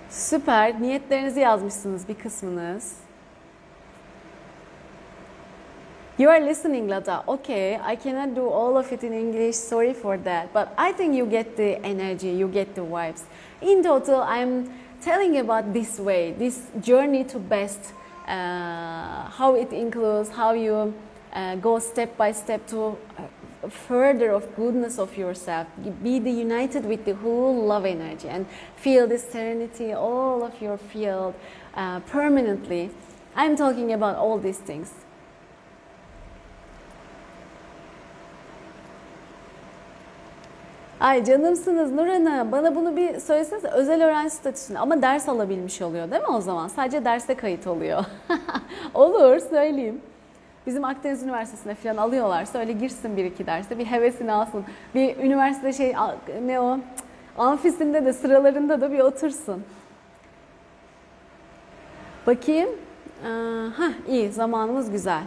[0.09, 0.81] Süper.
[0.81, 3.06] Niyetlerinizi yazmışsınız bir kısmınız.
[6.19, 7.23] You are listening, Lata.
[7.27, 9.53] Okay, I cannot do all of it in English.
[9.53, 10.51] Sorry for that.
[10.51, 13.21] But I think you get the energy, you get the vibes.
[13.61, 14.67] In total, I'm
[14.99, 17.93] telling about this way, this journey to best,
[18.27, 20.91] uh, how it includes, how you
[21.33, 25.67] uh, go step by step to uh, further of goodness of yourself.
[26.01, 30.79] Be the united with the whole love energy and feel this serenity all of your
[30.79, 31.35] field
[31.75, 32.89] uh, permanently.
[33.35, 34.91] I'm talking about all these things.
[41.07, 42.51] Ay canımsınız Nur Hanım.
[42.51, 46.67] Bana bunu bir söyleseniz özel öğrenci statüsünde ama ders alabilmiş oluyor değil mi o zaman?
[46.67, 48.05] Sadece derse kayıt oluyor.
[48.93, 50.01] Olur söyleyeyim.
[50.65, 52.45] Bizim Akdeniz Üniversitesi'ne falan alıyorlar.
[52.45, 54.65] Söyle girsin bir iki derste bir hevesini alsın.
[54.95, 55.93] Bir üniversite şey
[56.45, 56.79] ne o
[57.37, 59.63] amfisinde de sıralarında da bir otursun.
[62.27, 62.69] Bakayım.
[63.77, 65.23] Ha iyi zamanımız güzel.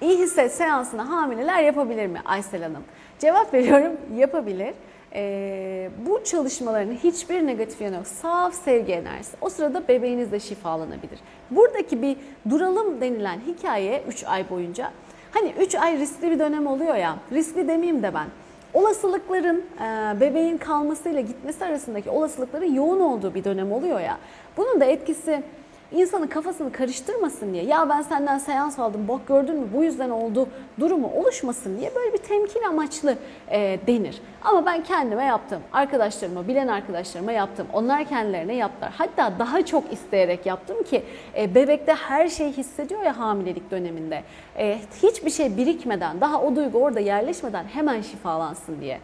[0.00, 2.82] İyi hisset seansını hamileler yapabilir mi Aysel Hanım?
[3.18, 4.74] Cevap veriyorum yapabilir.
[5.14, 8.06] Ee, bu çalışmaların hiçbir negatif yanı yok.
[8.06, 9.36] Saf sevgi enerjisi.
[9.40, 11.18] O sırada bebeğiniz de şifalanabilir.
[11.50, 12.16] Buradaki bir
[12.50, 14.90] duralım denilen hikaye 3 ay boyunca.
[15.30, 17.16] Hani 3 ay riskli bir dönem oluyor ya.
[17.32, 18.26] Riskli demeyeyim de ben.
[18.74, 24.18] olasılıkların e, bebeğin kalmasıyla gitmesi arasındaki olasılıkların yoğun olduğu bir dönem oluyor ya.
[24.56, 25.42] Bunun da etkisi
[25.92, 30.48] insanın kafasını karıştırmasın diye ya ben senden seans aldım bak gördün mü bu yüzden oldu
[30.80, 33.16] durumu oluşmasın diye böyle bir temkin amaçlı
[33.50, 34.20] e, denir.
[34.44, 35.62] Ama ben kendime yaptım.
[35.72, 37.66] Arkadaşlarıma, bilen arkadaşlarıma yaptım.
[37.72, 38.92] Onlar kendilerine yaptılar.
[38.98, 41.02] Hatta daha çok isteyerek yaptım ki
[41.38, 44.22] e, bebekte her şey hissediyor ya hamilelik döneminde.
[44.58, 49.00] E, hiçbir şey birikmeden, daha o duygu orada yerleşmeden hemen şifalansın diye.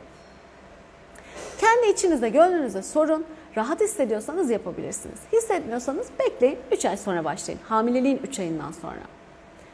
[1.60, 3.24] Kendi içinizde, gönlünüzde sorun.
[3.56, 5.18] Rahat hissediyorsanız yapabilirsiniz.
[5.32, 7.60] Hissetmiyorsanız bekleyin 3 ay sonra başlayın.
[7.68, 9.02] Hamileliğin 3 ayından sonra.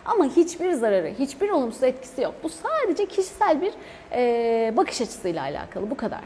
[0.05, 2.35] Ama hiçbir zararı, hiçbir olumsuz etkisi yok.
[2.43, 3.73] Bu sadece kişisel bir
[4.13, 5.91] e, bakış açısıyla alakalı.
[5.91, 6.21] Bu kadar.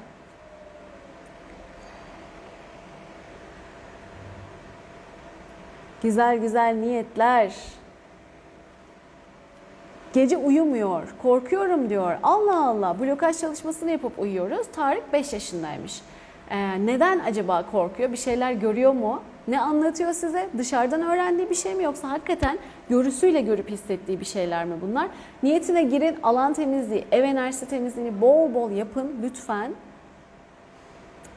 [6.02, 7.54] Güzel güzel niyetler.
[10.12, 12.16] Gece uyumuyor, korkuyorum diyor.
[12.22, 14.66] Allah Allah blokaj çalışmasını yapıp uyuyoruz.
[14.72, 16.02] Tarık 5 yaşındaymış.
[16.52, 18.12] Ee, neden acaba korkuyor?
[18.12, 19.22] Bir şeyler görüyor mu?
[19.48, 20.48] Ne anlatıyor size?
[20.58, 25.08] Dışarıdan öğrendiği bir şey mi yoksa hakikaten görüsüyle görüp hissettiği bir şeyler mi bunlar?
[25.42, 29.72] Niyetine girin, alan temizliği, ev enerjisi temizliğini bol bol yapın lütfen.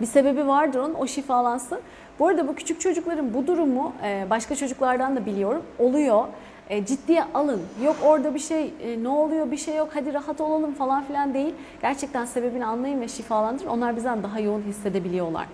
[0.01, 1.79] Bir sebebi vardır onun, o şifalansın.
[2.19, 6.25] Bu arada bu küçük çocukların bu durumu e, başka çocuklardan da biliyorum oluyor.
[6.69, 7.61] E, ciddiye alın.
[7.83, 11.33] Yok orada bir şey, e, ne oluyor bir şey yok, hadi rahat olalım falan filan
[11.33, 11.53] değil.
[11.81, 13.69] Gerçekten sebebini anlayın ve şifalandırın.
[13.69, 15.47] Onlar bizden daha yoğun hissedebiliyorlar.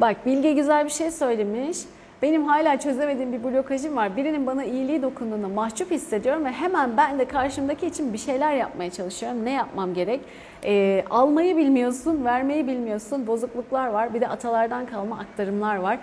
[0.00, 1.78] Bak Bilge güzel bir şey söylemiş.
[2.22, 4.16] Benim hala çözemediğim bir blokajım var.
[4.16, 8.90] Birinin bana iyiliği dokunduğunda mahcup hissediyorum ve hemen ben de karşımdaki için bir şeyler yapmaya
[8.90, 9.44] çalışıyorum.
[9.44, 10.20] Ne yapmam gerek?
[10.64, 13.26] E, almayı bilmiyorsun, vermeyi bilmiyorsun.
[13.26, 14.14] Bozukluklar var.
[14.14, 15.98] Bir de atalardan kalma aktarımlar var.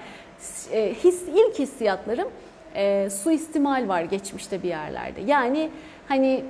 [0.72, 2.28] E, his, ilk hissiyatlarım
[2.76, 5.22] e, suistimal var geçmişte bir yerlerde.
[5.22, 5.70] Yani
[6.08, 6.44] hani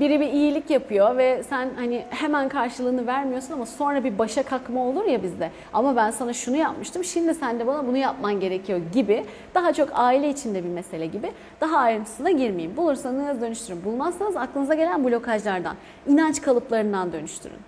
[0.00, 4.80] biri bir iyilik yapıyor ve sen hani hemen karşılığını vermiyorsun ama sonra bir başa kalkma
[4.80, 5.50] olur ya bizde.
[5.72, 9.24] Ama ben sana şunu yapmıştım şimdi sen de bana bunu yapman gerekiyor gibi.
[9.54, 11.32] Daha çok aile içinde bir mesele gibi.
[11.60, 12.76] Daha ayrıntısına girmeyeyim.
[12.76, 13.84] Bulursanız dönüştürün.
[13.84, 17.60] Bulmazsanız aklınıza gelen blokajlardan, inanç kalıplarından dönüştürün.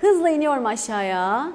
[0.00, 1.52] Hızla iniyorum aşağıya.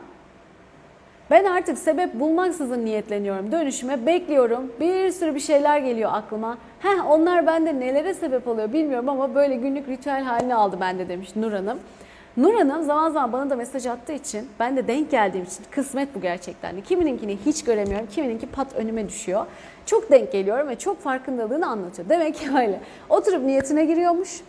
[1.30, 3.52] Ben artık sebep bulmaksızın niyetleniyorum.
[3.52, 4.72] Dönüşüme bekliyorum.
[4.80, 6.58] Bir sürü bir şeyler geliyor aklıma.
[6.80, 11.36] Heh onlar bende nelere sebep oluyor bilmiyorum ama böyle günlük ritüel haline aldı bende demiş
[11.36, 11.80] Nur Hanım.
[12.38, 16.16] Nur Hanım zaman zaman bana da mesaj attığı için ben de denk geldiğim için kısmet
[16.16, 16.82] bu gerçekten.
[16.82, 19.46] Kimininkini hiç göremiyorum, kimininki pat önüme düşüyor.
[19.86, 22.10] Çok denk geliyorum ve çok farkındalığını anlatıyor.
[22.10, 22.80] Demek ki öyle.
[23.10, 24.42] Oturup niyetine giriyormuş.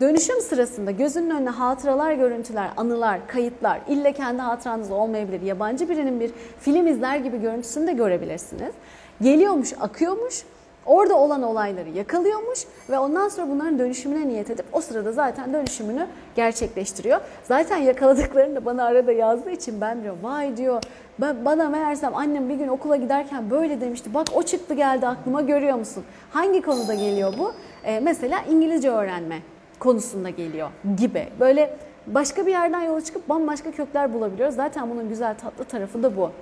[0.00, 5.40] Dönüşüm sırasında gözünün önüne hatıralar, görüntüler, anılar, kayıtlar, ille kendi hatıranız olmayabilir.
[5.40, 6.30] Yabancı birinin bir
[6.60, 8.74] film izler gibi görüntüsünü de görebilirsiniz.
[9.22, 10.44] Geliyormuş, akıyormuş,
[10.86, 12.58] orada olan olayları yakalıyormuş
[12.90, 17.20] ve ondan sonra bunların dönüşümüne niyet edip o sırada zaten dönüşümünü gerçekleştiriyor.
[17.44, 20.82] Zaten yakaladıklarını da bana arada yazdığı için ben diyor vay diyor
[21.18, 24.14] bana meğersem annem bir gün okula giderken böyle demişti.
[24.14, 26.04] Bak o çıktı geldi aklıma görüyor musun?
[26.32, 27.52] Hangi konuda geliyor bu?
[27.84, 29.53] Ee, mesela İngilizce öğrenme
[29.84, 31.28] konusunda geliyor gibi.
[31.40, 34.54] Böyle başka bir yerden yola çıkıp bambaşka kökler bulabiliyoruz.
[34.54, 36.32] Zaten bunun güzel tatlı tarafı da bu.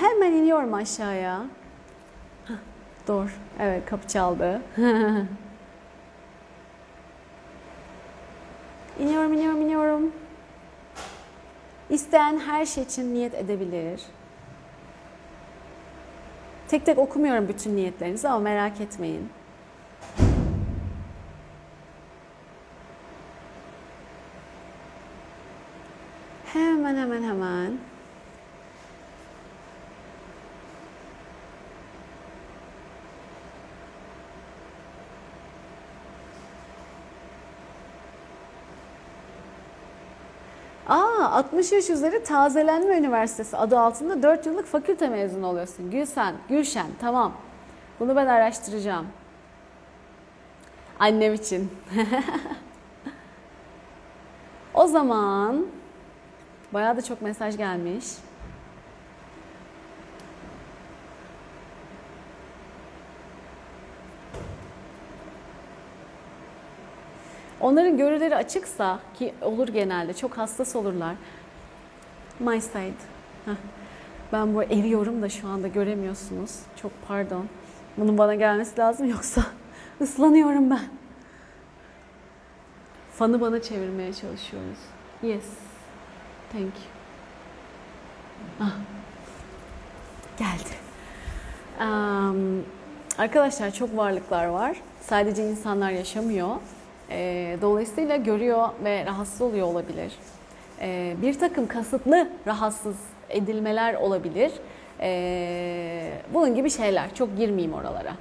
[0.00, 1.40] Hemen iniyorum aşağıya.
[3.08, 3.28] Doğru.
[3.60, 4.62] Evet kapı çaldı.
[8.98, 10.12] iniyorum, iniyorum, iniyorum.
[11.90, 14.02] İsteyen her şey için niyet edebilir.
[16.68, 19.28] Tek tek okumuyorum bütün niyetlerinizi ama merak etmeyin.
[26.52, 27.78] Hemen hemen hemen.
[40.88, 45.90] Aa 60 yaş üzeri Tazelenme Üniversitesi adı altında 4 yıllık fakülte mezunu oluyorsun.
[45.90, 47.32] Gülsen, Gülşen tamam.
[48.00, 49.06] Bunu ben araştıracağım.
[50.98, 51.70] Annem için.
[54.74, 55.66] o zaman
[56.72, 58.04] bayağı da çok mesaj gelmiş.
[67.68, 71.14] Onların görüleri açıksa ki olur genelde çok hassas olurlar.
[72.38, 72.92] My side.
[74.32, 76.58] Ben bu eriyorum da şu anda göremiyorsunuz.
[76.82, 77.46] Çok pardon.
[77.96, 79.42] Bunun bana gelmesi lazım yoksa
[80.00, 80.80] ıslanıyorum ben.
[83.12, 84.78] Fanı bana çevirmeye çalışıyoruz.
[85.22, 85.46] Yes.
[86.52, 86.70] Thank you.
[88.60, 88.76] Ah.
[90.38, 90.74] Geldi.
[91.80, 92.64] Um,
[93.18, 94.76] arkadaşlar çok varlıklar var.
[95.00, 96.56] Sadece insanlar yaşamıyor.
[97.10, 100.12] E, dolayısıyla görüyor ve rahatsız oluyor olabilir.
[100.80, 102.96] E, bir takım kasıtlı rahatsız
[103.28, 104.52] edilmeler olabilir.
[105.00, 107.14] E, bunun gibi şeyler.
[107.14, 108.12] Çok girmeyeyim oralara.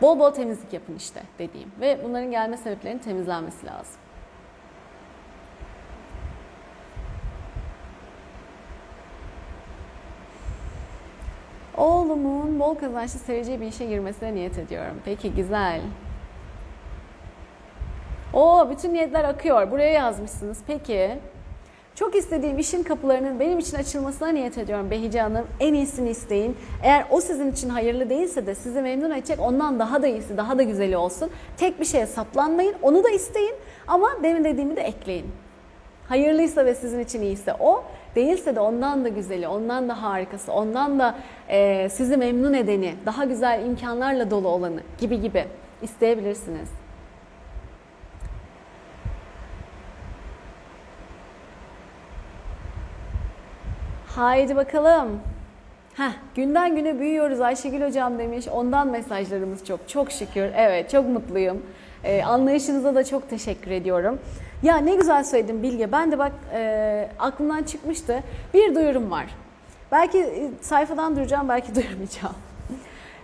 [0.00, 1.72] Bol bol temizlik yapın işte dediğim.
[1.80, 4.00] Ve bunların gelme sebeplerinin temizlenmesi lazım.
[11.76, 14.94] Oğlumun bol kazançlı seveceği bir işe girmesine niyet ediyorum.
[15.04, 15.80] Peki güzel.
[18.34, 19.70] O bütün niyetler akıyor.
[19.70, 20.58] Buraya yazmışsınız.
[20.66, 21.18] Peki.
[21.94, 25.46] Çok istediğim işin kapılarının benim için açılmasına niyet ediyorum Behice Hanım.
[25.60, 26.56] En iyisini isteyin.
[26.82, 30.58] Eğer o sizin için hayırlı değilse de sizi memnun edecek ondan daha da iyisi, daha
[30.58, 31.30] da güzeli olsun.
[31.56, 32.74] Tek bir şeye saplanmayın.
[32.82, 33.54] Onu da isteyin
[33.86, 35.26] ama demin dediğimi de ekleyin.
[36.08, 37.84] Hayırlıysa ve sizin için iyiyse o,
[38.16, 41.14] değilse de ondan da güzeli, ondan da harikası, ondan da
[41.48, 45.44] e, sizi memnun edeni, daha güzel imkanlarla dolu olanı gibi gibi
[45.82, 46.68] isteyebilirsiniz.
[54.18, 55.20] Haydi bakalım.
[55.94, 58.48] Heh, günden güne büyüyoruz Ayşegül Hocam demiş.
[58.48, 59.88] Ondan mesajlarımız çok.
[59.88, 60.50] Çok şükür.
[60.56, 61.62] Evet çok mutluyum.
[62.04, 64.18] Ee, anlayışınıza da çok teşekkür ediyorum.
[64.62, 65.92] Ya ne güzel söyledin Bilge.
[65.92, 68.22] Ben de bak e, aklımdan çıkmıştı.
[68.54, 69.26] Bir duyurum var.
[69.92, 72.34] Belki e, sayfadan duyuracağım, belki duyurmayacağım.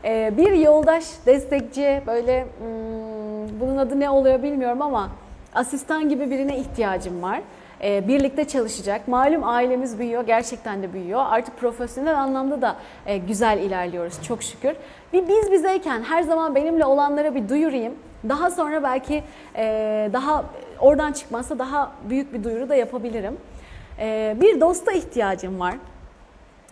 [0.05, 5.11] E, bir yoldaş, destekçi, böyle hmm, bunun adı ne oluyor bilmiyorum ama
[5.55, 7.41] asistan gibi birine ihtiyacım var.
[7.83, 9.09] E, birlikte çalışacak.
[9.09, 11.25] Malum ailemiz büyüyor, gerçekten de büyüyor.
[11.29, 14.75] Artık profesyonel anlamda da e, güzel ilerliyoruz çok şükür.
[15.13, 17.95] Bir biz bizeyken her zaman benimle olanlara bir duyurayım.
[18.29, 19.23] Daha sonra belki
[19.57, 20.45] e, daha
[20.81, 23.37] oradan çıkmazsa daha büyük bir duyuru da yapabilirim.
[24.41, 25.75] Bir dosta ihtiyacım var.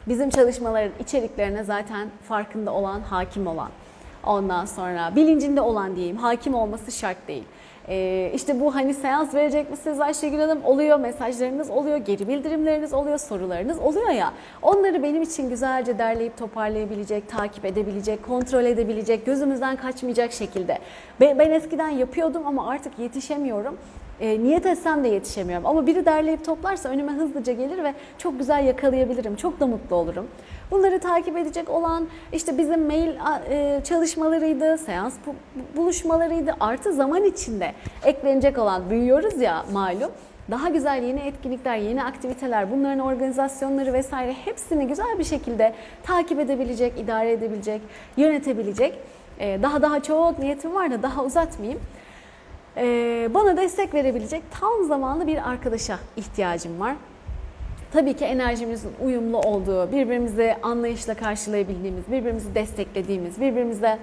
[0.08, 3.68] Bizim çalışmaların içeriklerine zaten farkında olan, hakim olan.
[4.26, 7.44] Ondan sonra bilincinde olan diyeyim, hakim olması şart değil.
[7.88, 10.64] Ee, işte bu hani seans verecek misiniz Ayşegül Hanım?
[10.64, 14.32] Oluyor, mesajlarınız oluyor, geri bildirimleriniz oluyor, sorularınız oluyor ya.
[14.62, 20.78] Onları benim için güzelce derleyip toparlayabilecek, takip edebilecek, kontrol edebilecek, gözümüzden kaçmayacak şekilde.
[21.20, 23.78] Ben, ben eskiden yapıyordum ama artık yetişemiyorum.
[24.20, 25.66] E, niyet etsem de yetişemiyorum.
[25.66, 29.36] Ama biri derleyip toplarsa önüme hızlıca gelir ve çok güzel yakalayabilirim.
[29.36, 30.26] Çok da mutlu olurum.
[30.72, 33.10] Bunları takip edecek olan işte bizim mail
[33.50, 35.14] e, çalışmalarıydı, seans
[35.76, 36.56] buluşmalarıydı.
[36.60, 37.72] Artı zaman içinde
[38.04, 40.10] eklenecek olan büyüyoruz ya malum.
[40.50, 47.00] Daha güzel yeni etkinlikler, yeni aktiviteler, bunların organizasyonları vesaire hepsini güzel bir şekilde takip edebilecek,
[47.00, 47.80] idare edebilecek,
[48.16, 48.98] yönetebilecek.
[49.38, 51.80] E, daha daha çok niyetim var da daha uzatmayayım.
[52.76, 56.94] E, bana destek verebilecek tam zamanlı bir arkadaşa ihtiyacım var.
[57.92, 63.98] Tabii ki enerjimizin uyumlu olduğu, birbirimizi anlayışla karşılayabildiğimiz, birbirimizi desteklediğimiz, birbirimize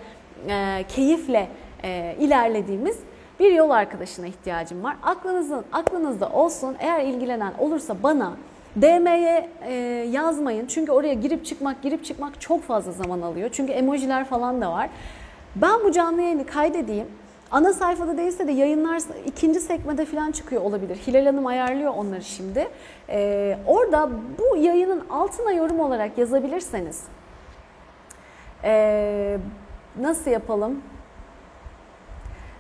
[0.50, 1.48] e, keyifle
[1.84, 2.98] e, ilerlediğimiz
[3.40, 4.96] bir yol arkadaşına ihtiyacım var.
[5.04, 6.76] Aklınızın aklınızda olsun.
[6.80, 8.34] Eğer ilgilenen olursa bana
[8.76, 9.74] DM'ye e,
[10.12, 10.68] yazmayın.
[10.68, 13.50] Çünkü oraya girip çıkmak, girip çıkmak çok fazla zaman alıyor.
[13.54, 14.90] Çünkü emojiler falan da var.
[15.56, 17.08] Ben bu canlı yayını kaydedeyim.
[17.52, 20.96] Ana sayfada değilse de yayınlar ikinci sekmede falan çıkıyor olabilir.
[20.96, 22.68] Hilal Hanım ayarlıyor onları şimdi.
[23.10, 24.10] Ee, orada
[24.40, 27.04] bu yayının altına yorum olarak yazabilirseniz
[28.64, 29.38] ee,
[30.02, 30.82] nasıl yapalım?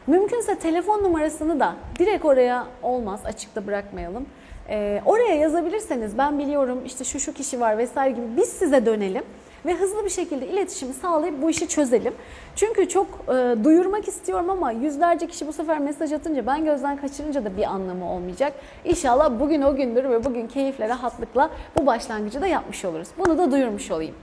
[0.08, 4.26] Mümkünse telefon numarasını da direkt oraya olmaz açıkta bırakmayalım.
[4.70, 9.24] Ee, oraya yazabilirseniz ben biliyorum işte şu şu kişi var vesaire gibi biz size dönelim
[9.66, 12.14] ve hızlı bir şekilde iletişimi sağlayıp bu işi çözelim.
[12.56, 17.46] Çünkü çok e, duyurmak istiyorum ama yüzlerce kişi bu sefer mesaj atınca ben gözden kaçırınca
[17.46, 18.54] da bir anlamı olmayacak.
[18.86, 23.08] İnşallah bugün o gündür ve bugün keyifle, rahatlıkla bu başlangıcı da yapmış oluruz.
[23.18, 24.16] Bunu da duyurmuş olayım.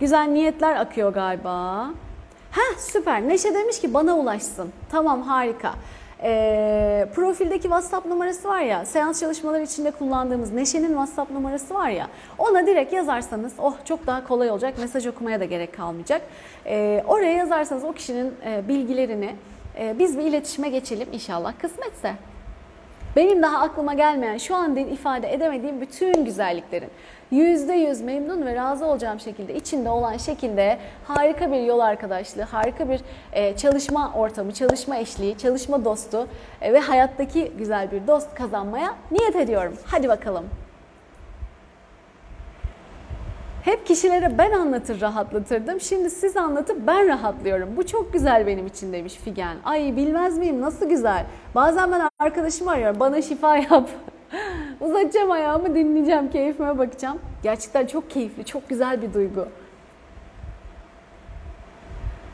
[0.00, 1.86] Güzel niyetler akıyor galiba.
[2.50, 3.28] Heh süper.
[3.28, 4.72] Neşe demiş ki bana ulaşsın.
[4.90, 5.74] Tamam harika
[6.22, 12.08] e, profildeki WhatsApp numarası var ya, seans çalışmaları içinde kullandığımız Neşe'nin WhatsApp numarası var ya,
[12.38, 16.22] ona direkt yazarsanız oh çok daha kolay olacak, mesaj okumaya da gerek kalmayacak.
[16.66, 19.34] E, oraya yazarsanız o kişinin e, bilgilerini
[19.78, 22.14] e, biz bir iletişime geçelim inşallah kısmetse.
[23.16, 26.90] Benim daha aklıma gelmeyen, şu an ifade edemediğim bütün güzelliklerin
[27.32, 33.00] %100 memnun ve razı olacağım şekilde, içinde olan şekilde harika bir yol arkadaşlığı, harika bir
[33.32, 36.26] e, çalışma ortamı, çalışma eşliği, çalışma dostu
[36.60, 39.74] e, ve hayattaki güzel bir dost kazanmaya niyet ediyorum.
[39.84, 40.44] Hadi bakalım.
[43.62, 45.80] Hep kişilere ben anlatır rahatlatırdım.
[45.80, 47.76] Şimdi siz anlatıp ben rahatlıyorum.
[47.76, 49.56] Bu çok güzel benim için demiş Figen.
[49.64, 51.26] Ay bilmez miyim nasıl güzel.
[51.54, 53.88] Bazen ben arkadaşımı arıyorum bana şifa yap.
[54.82, 57.18] Uzatacağım ayağımı dinleyeceğim, keyfime bakacağım.
[57.42, 59.48] Gerçekten çok keyifli, çok güzel bir duygu.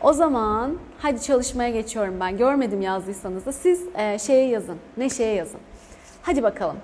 [0.03, 2.37] O zaman hadi çalışmaya geçiyorum ben.
[2.37, 4.77] Görmedim yazdıysanız da siz e, şeye yazın.
[4.97, 5.61] ne şeye yazın.
[6.23, 6.77] Hadi bakalım.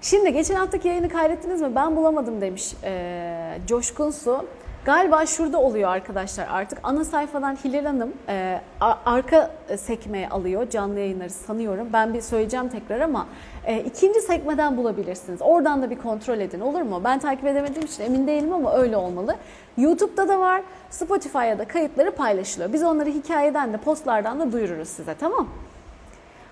[0.00, 1.74] Şimdi geçen haftaki yayını kaydettiniz mi?
[1.74, 4.46] Ben bulamadım demiş e, Coşkun Su.
[4.84, 6.78] Galiba şurada oluyor arkadaşlar artık.
[6.82, 11.88] Ana sayfadan Hilal Hanım e, arka sekmeye alıyor canlı yayınları sanıyorum.
[11.92, 13.26] Ben bir söyleyeceğim tekrar ama
[13.66, 15.42] e, ikinci sekmeden bulabilirsiniz.
[15.42, 17.00] Oradan da bir kontrol edin olur mu?
[17.04, 19.36] Ben takip edemediğim için emin değilim ama öyle olmalı.
[19.78, 20.62] YouTube'da da var.
[20.90, 22.72] Spotify'a da kayıtları paylaşılıyor.
[22.72, 25.48] Biz onları hikayeden de postlardan da duyururuz size tamam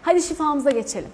[0.02, 1.10] Hadi şifamıza geçelim.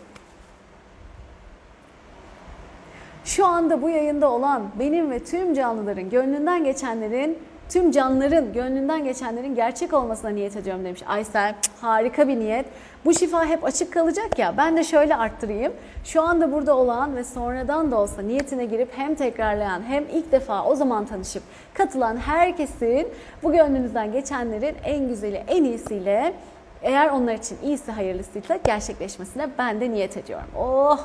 [3.26, 9.54] Şu anda bu yayında olan benim ve tüm canlıların gönlünden geçenlerin tüm canlıların gönlünden geçenlerin
[9.54, 11.54] gerçek olmasına niyet ediyorum demiş Aysel.
[11.80, 12.66] Harika bir niyet.
[13.04, 14.54] Bu şifa hep açık kalacak ya.
[14.56, 15.72] Ben de şöyle arttırayım.
[16.04, 20.64] Şu anda burada olan ve sonradan da olsa niyetine girip hem tekrarlayan hem ilk defa
[20.64, 21.42] o zaman tanışıp
[21.74, 23.08] katılan herkesin
[23.42, 26.34] bu gönlünüzden geçenlerin en güzeli, en iyisiyle
[26.82, 30.48] eğer onlar için iyisi hayırlısıysa gerçekleşmesine ben de niyet ediyorum.
[30.58, 30.98] Oh,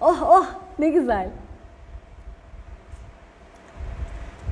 [0.00, 0.46] oh, oh
[0.78, 1.28] ne güzel.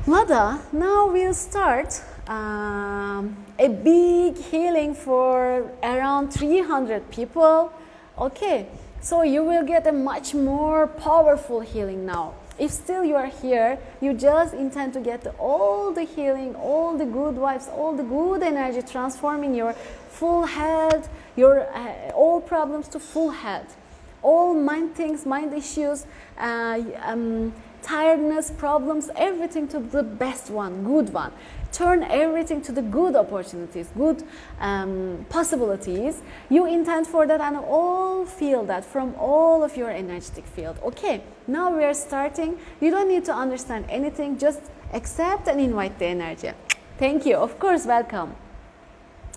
[0.08, 7.72] Lada, now we'll start um, a big healing for around 300 people.
[8.16, 8.68] Okay,
[9.00, 12.34] so you will get a much more powerful healing now.
[12.56, 17.04] If still you are here, you just intend to get all the healing, all the
[17.04, 23.00] good vibes, all the good energy, transforming your full health, your uh, all problems to
[23.00, 23.76] full health,
[24.22, 26.06] all mind things, mind issues,
[26.38, 27.52] uh, um,
[27.86, 31.32] tiredness, problems, everything to the best one, good one.
[31.72, 34.24] Turn everything to the good opportunities, good
[34.60, 36.22] um, possibilities.
[36.48, 40.78] You intend for that and all feel that from all of your energetic field.
[40.82, 42.58] Okay, now we are starting.
[42.80, 44.60] You don't need to understand anything, just
[44.92, 46.50] accept and invite the energy.
[46.98, 47.36] Thank you.
[47.36, 48.30] Of course, welcome.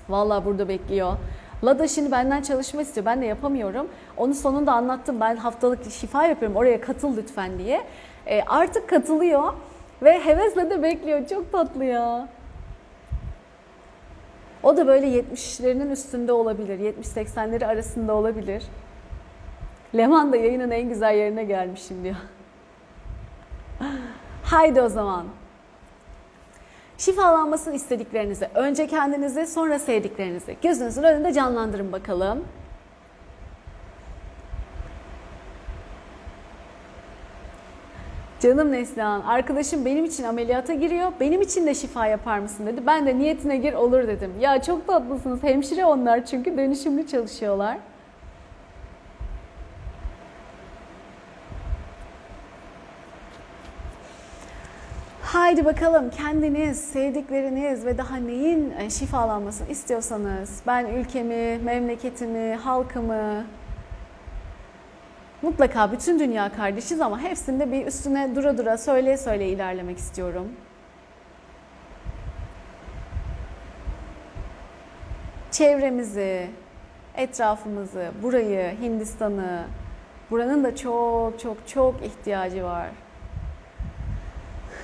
[0.09, 1.17] Vallahi burada bekliyor.
[1.63, 3.05] Lada şimdi benden çalışma istiyor.
[3.05, 3.87] Ben de yapamıyorum.
[4.17, 5.19] Onu sonunda anlattım.
[5.19, 6.57] Ben haftalık şifa yapıyorum.
[6.57, 7.81] Oraya katıl lütfen diye.
[8.29, 9.53] E, artık katılıyor
[10.01, 11.27] ve hevesle de bekliyor.
[11.27, 12.27] Çok tatlı ya.
[14.63, 16.79] O da böyle 70'lerinin üstünde olabilir.
[16.79, 18.63] 70-80'leri arasında olabilir.
[19.95, 22.15] Leman da yayının en güzel yerine gelmişim diyor.
[24.43, 25.25] Haydi o zaman.
[26.97, 32.45] Şifalanmasını istediklerinizi, önce kendinizi sonra sevdiklerinizi gözünüzün önünde canlandırın bakalım.
[38.39, 41.11] Canım Neslihan, arkadaşım benim için ameliyata giriyor.
[41.19, 42.81] Benim için de şifa yapar mısın dedi.
[42.87, 44.31] Ben de niyetine gir olur dedim.
[44.39, 45.43] Ya çok tatlısınız.
[45.43, 47.77] Hemşire onlar çünkü dönüşümlü çalışıyorlar.
[55.23, 63.45] Haydi bakalım kendiniz, sevdikleriniz ve daha neyin e, şifalanmasını istiyorsanız ben ülkemi, memleketimi, halkımı,
[65.41, 70.47] Mutlaka bütün dünya kardeşiz ama hepsinde bir üstüne dura dura söyle söyle ilerlemek istiyorum.
[75.51, 76.47] Çevremizi,
[77.15, 79.63] etrafımızı, burayı, Hindistan'ı,
[80.31, 82.87] buranın da çok çok çok ihtiyacı var.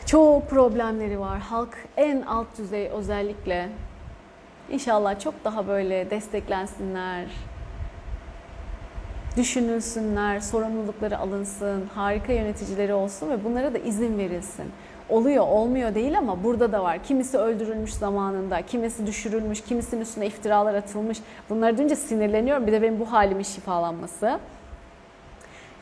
[0.06, 1.40] Çok problemleri var.
[1.40, 3.70] Halk en alt düzey özellikle.
[4.70, 7.26] İnşallah çok daha böyle desteklensinler,
[9.38, 14.66] düşünülsünler, sorumlulukları alınsın, harika yöneticileri olsun ve bunlara da izin verilsin.
[15.10, 17.04] Oluyor, olmuyor değil ama burada da var.
[17.04, 21.18] Kimisi öldürülmüş zamanında, kimisi düşürülmüş, kimisinin üstüne iftiralar atılmış.
[21.50, 22.68] Bunları duyunca sinirleniyorum.
[22.68, 24.40] Bir de benim bu halimin şifalanması.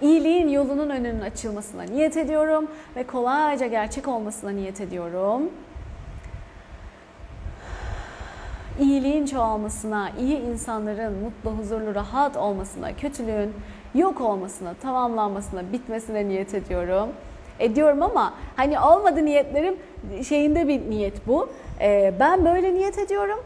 [0.02, 5.50] İyiliğin yolunun önünün açılmasına niyet ediyorum ve kolayca gerçek olmasına niyet ediyorum.
[8.80, 13.54] İyiliğin çoğalmasına, iyi insanların mutlu, huzurlu, rahat olmasına, kötülüğün
[13.96, 17.10] yok olmasına, tamamlanmasına, bitmesine niyet ediyorum.
[17.60, 19.76] Ediyorum ama hani olmadı niyetlerim
[20.28, 21.50] şeyinde bir niyet bu.
[21.82, 23.40] Ee, ben böyle niyet ediyorum.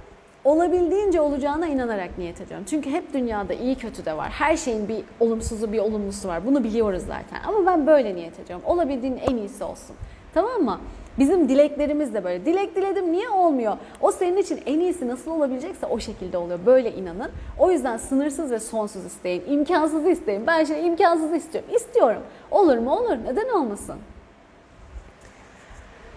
[0.44, 2.66] Olabildiğince olacağına inanarak niyet ediyorum.
[2.70, 4.30] Çünkü hep dünyada iyi kötü de var.
[4.30, 6.46] Her şeyin bir olumsuzu bir olumlusu var.
[6.46, 7.48] Bunu biliyoruz zaten.
[7.48, 8.66] Ama ben böyle niyet ediyorum.
[8.66, 9.96] Olabildiğin en iyisi olsun.
[10.34, 10.80] Tamam mı?
[11.20, 12.46] Bizim dileklerimiz de böyle.
[12.46, 13.78] Dilek diledim niye olmuyor?
[14.02, 16.60] O senin için en iyisi nasıl olabilecekse o şekilde oluyor.
[16.66, 17.32] Böyle inanın.
[17.60, 19.44] O yüzden sınırsız ve sonsuz isteyin.
[19.48, 20.48] İmkansız isteyin.
[20.48, 21.70] Ben şey imkansız istiyorum.
[21.76, 22.22] İstiyorum.
[22.52, 22.96] Olur mu?
[22.96, 23.18] Olur.
[23.26, 23.96] Neden olmasın?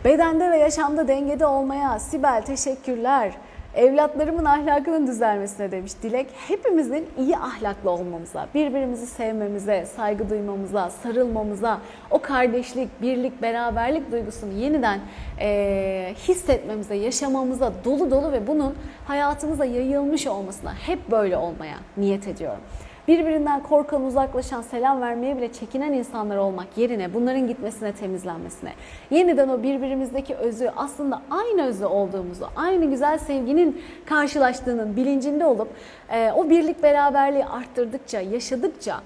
[0.05, 3.32] Bedende ve yaşamda dengede olmaya Sibel teşekkürler.
[3.74, 6.26] Evlatlarımın ahlakının düzelmesine demiş Dilek.
[6.48, 15.00] Hepimizin iyi ahlaklı olmamıza, birbirimizi sevmemize, saygı duymamıza, sarılmamıza, o kardeşlik, birlik, beraberlik duygusunu yeniden
[15.40, 18.74] e, hissetmemize, yaşamamıza dolu dolu ve bunun
[19.06, 22.60] hayatımıza yayılmış olmasına hep böyle olmaya niyet ediyorum
[23.09, 28.72] birbirinden korkan, uzaklaşan, selam vermeye bile çekinen insanlar olmak yerine bunların gitmesine, temizlenmesine,
[29.11, 35.68] yeniden o birbirimizdeki özü aslında aynı özü olduğumuzu, aynı güzel sevginin karşılaştığının bilincinde olup
[36.12, 39.01] e, o birlik beraberliği arttırdıkça, yaşadıkça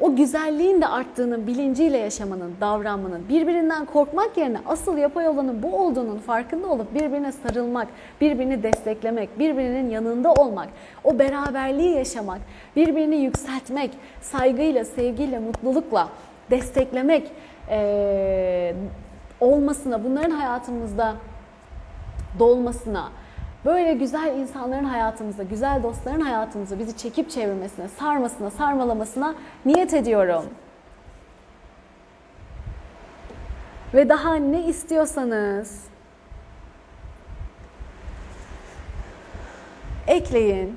[0.00, 6.18] o güzelliğin de arttığının bilinciyle yaşamanın, davranmanın, birbirinden korkmak yerine asıl yapay olanın bu olduğunun
[6.18, 7.88] farkında olup birbirine sarılmak,
[8.20, 10.68] birbirini desteklemek, birbirinin yanında olmak,
[11.04, 12.40] o beraberliği yaşamak,
[12.76, 13.90] birbirini yükseltmek,
[14.20, 16.08] saygıyla, sevgiyle, mutlulukla
[16.50, 17.30] desteklemek
[17.70, 18.74] ee,
[19.40, 21.14] olmasına, bunların hayatımızda
[22.38, 23.08] dolmasına,
[23.64, 29.34] Böyle güzel insanların hayatımızda, güzel dostların hayatımızda bizi çekip çevirmesine, sarmasına, sarmalamasına
[29.66, 30.44] niyet ediyorum.
[33.94, 35.84] Ve daha ne istiyorsanız
[40.06, 40.76] ekleyin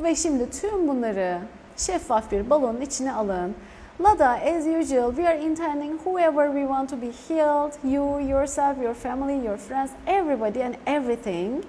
[0.00, 1.38] ve şimdi tüm bunları
[1.76, 3.54] şeffaf bir balonun içine alın.
[4.00, 8.94] Lada, as usual, we are intending whoever we want to be healed, you, yourself, your
[8.94, 11.64] family, your friends, everybody and everything.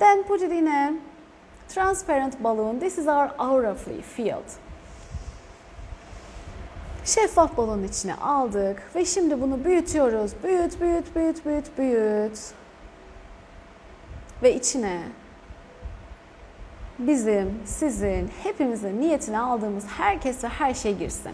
[0.00, 0.94] Then put it in a
[1.68, 2.80] transparent balloon.
[2.80, 4.44] This is our aura field.
[7.04, 10.32] Şeffaf balonun içine aldık ve şimdi bunu büyütüyoruz.
[10.44, 12.38] Büyüt, büyüt, büyüt, büyüt, büyüt.
[14.42, 15.02] Ve içine
[16.98, 21.32] bizim, sizin, hepimizin niyetine aldığımız herkes ve her şey girsin.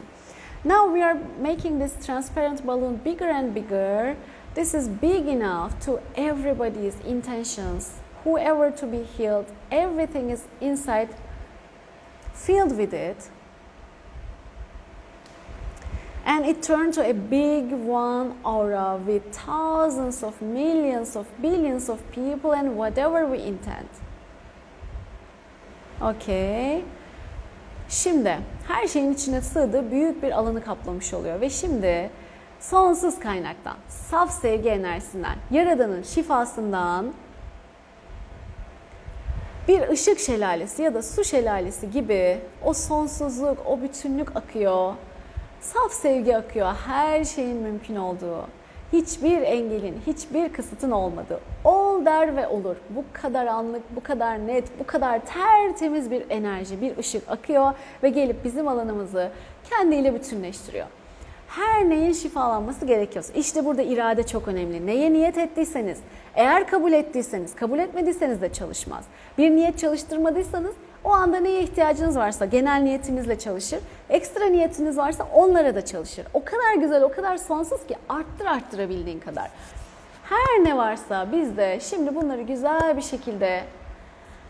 [0.65, 4.15] Now we are making this transparent balloon bigger and bigger.
[4.55, 11.09] This is big enough to everybody's intentions whoever to be healed, everything is inside
[12.35, 13.31] filled with it.
[16.25, 21.99] And it turned to a big one aura with thousands of millions of billions of
[22.11, 23.89] people and whatever we intend.
[26.03, 26.83] Okay.
[27.89, 32.11] Şimdi her şeyin içine sığdığı büyük bir alanı kaplamış oluyor ve şimdi
[32.61, 37.13] sonsuz kaynaktan, saf sevgi enerjisinden, Yaradan'ın şifasından
[39.69, 44.95] bir ışık şelalesi ya da su şelalesi gibi o sonsuzluk, o bütünlük akıyor.
[45.61, 46.75] Saf sevgi akıyor.
[46.87, 48.47] Her şeyin mümkün olduğu.
[48.93, 51.41] Hiçbir engelin, hiçbir kısıtın olmadığı.
[51.65, 52.77] Ol der ve olur.
[52.91, 58.09] Bu kadar anlık, bu kadar net, bu kadar tertemiz bir enerji, bir ışık akıyor ve
[58.09, 59.31] gelip bizim alanımızı
[59.71, 60.87] kendiyle bütünleştiriyor
[61.57, 63.33] her neyin şifalanması gerekiyorsa.
[63.33, 64.87] İşte burada irade çok önemli.
[64.87, 65.99] Neye niyet ettiyseniz,
[66.35, 69.05] eğer kabul ettiyseniz, kabul etmediyseniz de çalışmaz.
[69.39, 73.81] Bir niyet çalıştırmadıysanız o anda neye ihtiyacınız varsa genel niyetinizle çalışır.
[74.11, 76.27] Ekstra niyetiniz varsa onlara da çalışır.
[76.35, 79.51] O kadar güzel, o kadar sonsuz ki arttır arttırabildiğin kadar.
[80.25, 83.65] Her ne varsa bizde şimdi bunları güzel bir şekilde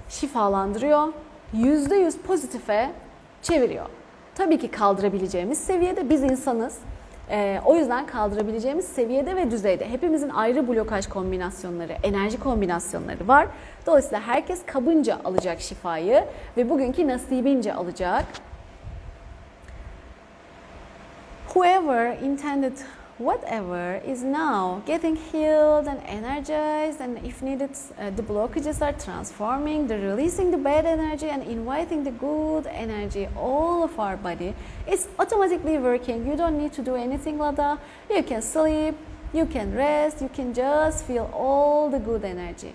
[0.08, 1.08] şifalandırıyor.
[1.54, 2.90] %100 pozitife
[3.42, 3.86] çeviriyor.
[4.34, 6.78] Tabii ki kaldırabileceğimiz seviyede biz insanız.
[7.30, 13.46] Ee, o yüzden kaldırabileceğimiz seviyede ve düzeyde hepimizin ayrı blokaj kombinasyonları, enerji kombinasyonları var.
[13.86, 16.24] Dolayısıyla herkes kabınca alacak şifayı
[16.56, 18.24] ve bugünkü nasibince alacak.
[21.46, 22.76] Whoever intended
[23.18, 29.86] whatever is now getting healed and energized and if needed uh, the blockages are transforming
[29.86, 34.54] the releasing the bad energy and inviting the good energy all of our body.
[34.86, 36.26] It's automatically working.
[36.26, 37.78] You don't need to do anything lada
[38.10, 38.94] you can sleep
[39.32, 42.74] you can rest you can just feel all the good energy.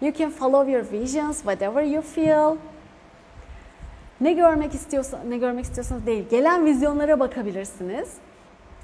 [0.00, 2.58] You can follow your visions whatever you feel.
[4.20, 8.08] Ne görmek istiyorsa ne görmek istiyorsanız değil gelen vizyonlara bakabilirsiniz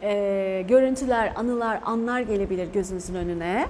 [0.02, 3.66] e, görüntüler, anılar, anlar gelebilir gözünüzün önüne.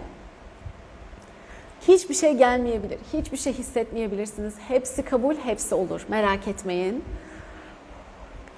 [1.89, 4.55] Hiçbir şey gelmeyebilir, hiçbir şey hissetmeyebilirsiniz.
[4.69, 6.07] Hepsi kabul, hepsi olur.
[6.09, 7.05] Merak etmeyin.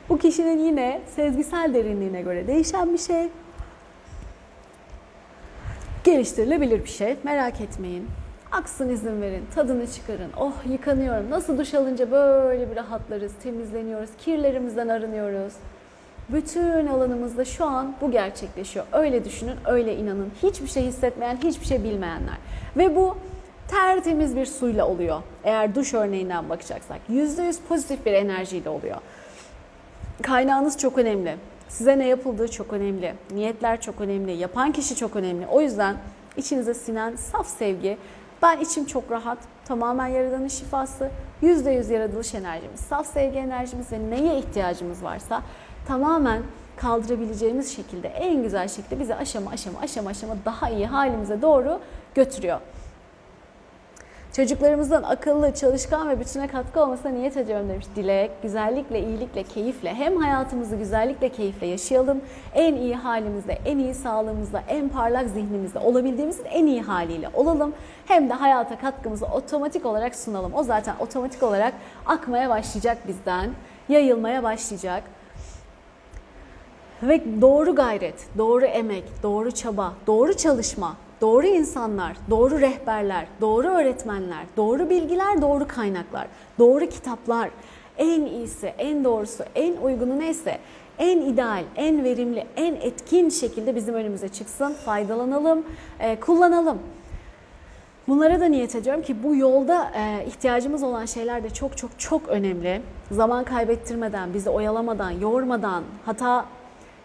[0.09, 3.29] Bu kişinin yine sezgisel derinliğine göre değişen bir şey.
[6.05, 7.16] Geliştirilebilir bir şey.
[7.25, 8.09] Merak etmeyin.
[8.53, 10.31] Aksın izin verin, tadını çıkarın.
[10.37, 11.31] Oh yıkanıyorum.
[11.31, 15.53] Nasıl duş alınca böyle bir rahatlarız, temizleniyoruz, kirlerimizden arınıyoruz.
[16.29, 18.87] Bütün alanımızda şu an bu gerçekleşiyor.
[18.93, 20.31] Öyle düşünün, öyle inanın.
[20.43, 22.37] Hiçbir şey hissetmeyen, hiçbir şey bilmeyenler.
[22.76, 23.16] Ve bu
[23.68, 25.22] tertemiz bir suyla oluyor.
[25.45, 26.99] Eğer duş örneğinden bakacaksak.
[27.11, 28.97] %100 pozitif bir enerjiyle oluyor.
[30.22, 31.37] Kaynağınız çok önemli.
[31.68, 33.14] Size ne yapıldığı çok önemli.
[33.31, 34.33] Niyetler çok önemli.
[34.33, 35.47] Yapan kişi çok önemli.
[35.47, 35.97] O yüzden
[36.37, 37.99] içinize sinen saf sevgi
[38.43, 39.39] Ben içim çok rahat.
[39.64, 41.11] Tamamen Yaradan'ın şifası.
[41.43, 45.43] %100 yaratılış enerjimiz, saf sevgi enerjimiz ve neye ihtiyacımız varsa
[45.89, 46.43] tamamen
[46.76, 51.80] kaldırabileceğimiz şekilde en güzel şekilde bizi aşama aşama aşama aşama daha iyi halimize doğru
[52.14, 52.61] götürüyor.
[54.32, 58.30] Çocuklarımızın akıllı, çalışkan ve bütüne katkı olmasına niyet ediyorum demiş Dilek.
[58.43, 62.20] Güzellikle, iyilikle, keyifle hem hayatımızı güzellikle, keyifle yaşayalım.
[62.55, 67.74] En iyi halimizde, en iyi sağlığımızda, en parlak zihnimizde olabildiğimizin en iyi haliyle olalım.
[68.07, 70.55] Hem de hayata katkımızı otomatik olarak sunalım.
[70.55, 71.74] O zaten otomatik olarak
[72.07, 73.51] akmaya başlayacak bizden,
[73.89, 75.03] yayılmaya başlayacak.
[77.03, 84.45] Ve doğru gayret, doğru emek, doğru çaba, doğru çalışma, doğru insanlar, doğru rehberler, doğru öğretmenler,
[84.57, 86.27] doğru bilgiler, doğru kaynaklar,
[86.59, 87.51] doğru kitaplar,
[87.99, 90.59] en iyisi, en doğrusu, en uygunu neyse
[90.99, 95.65] en ideal, en verimli, en etkin şekilde bizim önümüze çıksın, faydalanalım,
[96.01, 96.79] e, kullanalım.
[98.09, 102.29] Bunlara da niyet ediyorum ki bu yolda e, ihtiyacımız olan şeyler de çok çok çok
[102.29, 102.83] önemli.
[103.11, 106.45] Zaman kaybettirmeden, bizi oyalamadan, yormadan, hata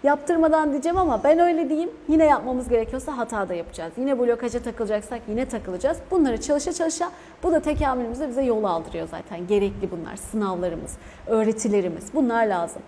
[0.03, 1.91] yaptırmadan diyeceğim ama ben öyle diyeyim.
[2.07, 3.93] Yine yapmamız gerekiyorsa hata da yapacağız.
[3.97, 5.97] Yine blokaja takılacaksak yine takılacağız.
[6.11, 7.11] Bunları çalışa çalışa
[7.43, 9.47] bu da tekamülümüzde bize yol aldırıyor zaten.
[9.47, 10.15] Gerekli bunlar.
[10.15, 10.97] Sınavlarımız,
[11.27, 12.81] öğretilerimiz bunlar lazım.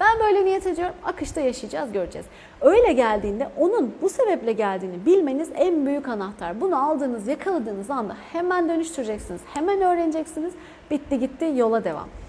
[0.00, 0.94] Ben böyle niyet ediyorum.
[1.04, 2.26] Akışta yaşayacağız, göreceğiz.
[2.60, 6.60] Öyle geldiğinde onun bu sebeple geldiğini bilmeniz en büyük anahtar.
[6.60, 9.40] Bunu aldığınız, yakaladığınız anda hemen dönüştüreceksiniz.
[9.54, 10.52] Hemen öğreneceksiniz.
[10.90, 12.19] Bitti gitti, yola devam.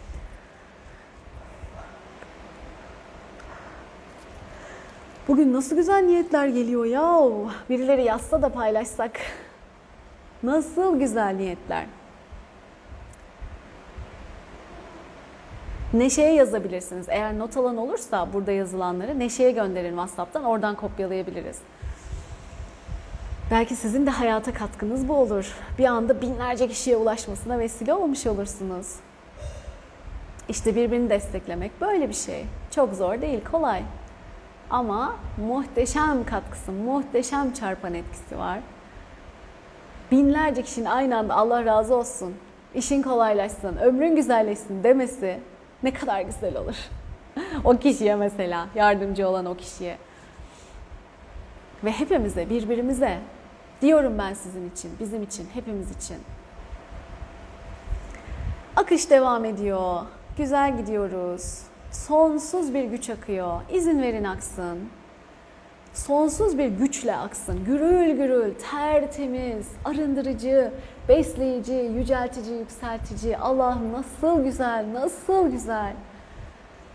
[5.31, 7.29] Bugün nasıl güzel niyetler geliyor ya.
[7.69, 9.11] Birileri yazsa da paylaşsak.
[10.43, 11.85] Nasıl güzel niyetler.
[15.93, 17.05] Neşe'ye yazabilirsiniz.
[17.09, 20.43] Eğer not alan olursa burada yazılanları Neşe'ye gönderin WhatsApp'tan.
[20.43, 21.57] Oradan kopyalayabiliriz.
[23.51, 25.55] Belki sizin de hayata katkınız bu olur.
[25.77, 28.95] Bir anda binlerce kişiye ulaşmasına vesile olmuş olursunuz.
[30.49, 32.45] İşte birbirini desteklemek böyle bir şey.
[32.71, 33.83] Çok zor değil, kolay.
[34.71, 38.59] Ama muhteşem katkısı, muhteşem çarpan etkisi var.
[40.11, 42.35] Binlerce kişinin aynı anda Allah razı olsun,
[42.75, 45.39] işin kolaylaşsın, ömrün güzelleşsin demesi
[45.83, 46.75] ne kadar güzel olur.
[47.63, 49.97] o kişiye mesela, yardımcı olan o kişiye.
[51.83, 53.19] Ve hepimize, birbirimize
[53.81, 56.17] diyorum ben sizin için, bizim için, hepimiz için.
[58.75, 60.01] Akış devam ediyor.
[60.37, 61.70] Güzel gidiyoruz.
[61.91, 63.61] Sonsuz bir güç akıyor.
[63.73, 64.79] İzin verin aksın.
[65.93, 67.65] Sonsuz bir güçle aksın.
[67.65, 70.71] Gürül gürül, tertemiz, arındırıcı,
[71.09, 73.37] besleyici, yüceltici, yükseltici.
[73.37, 75.93] Allah nasıl güzel, nasıl güzel.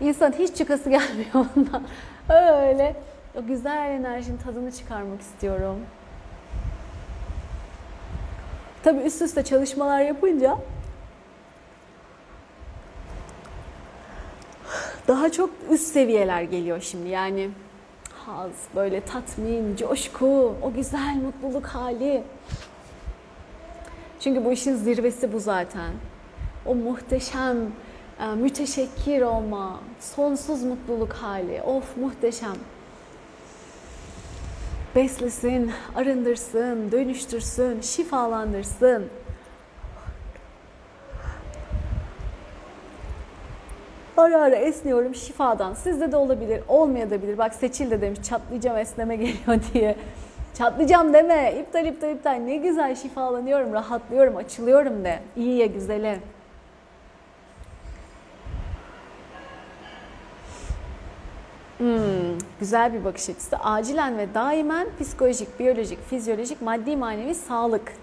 [0.01, 1.83] İnsan hiç çıkası gelmiyor ondan.
[2.29, 2.95] Öyle
[3.35, 5.77] o güzel enerjinin tadını çıkarmak istiyorum.
[8.83, 10.57] Tabii üst üste çalışmalar yapınca
[15.07, 17.09] daha çok üst seviyeler geliyor şimdi.
[17.09, 17.49] Yani
[18.13, 22.23] haz, böyle tatmin, coşku, o güzel mutluluk hali.
[24.19, 25.91] Çünkü bu işin zirvesi bu zaten.
[26.65, 27.57] O muhteşem,
[28.19, 31.61] e, müteşekkir olma, sonsuz mutluluk hali.
[31.61, 32.55] Of muhteşem.
[34.95, 39.09] Beslesin, arındırsın, dönüştürsün, şifalandırsın.
[44.17, 45.73] Ara ara esniyorum şifadan.
[45.73, 47.37] Sizde de olabilir, olmayabilir.
[47.37, 49.95] Bak Seçil de demiş çatlayacağım esneme geliyor diye.
[50.57, 51.53] Çatlayacağım deme.
[51.59, 52.31] İptal iptal iptal.
[52.33, 55.19] Ne güzel şifalanıyorum, rahatlıyorum, açılıyorum de.
[55.35, 56.19] İyiye, güzele.
[61.77, 63.57] Hmm, güzel bir bakış açısı.
[63.57, 67.93] Acilen ve daimen psikolojik, biyolojik, fizyolojik, maddi manevi sağlık.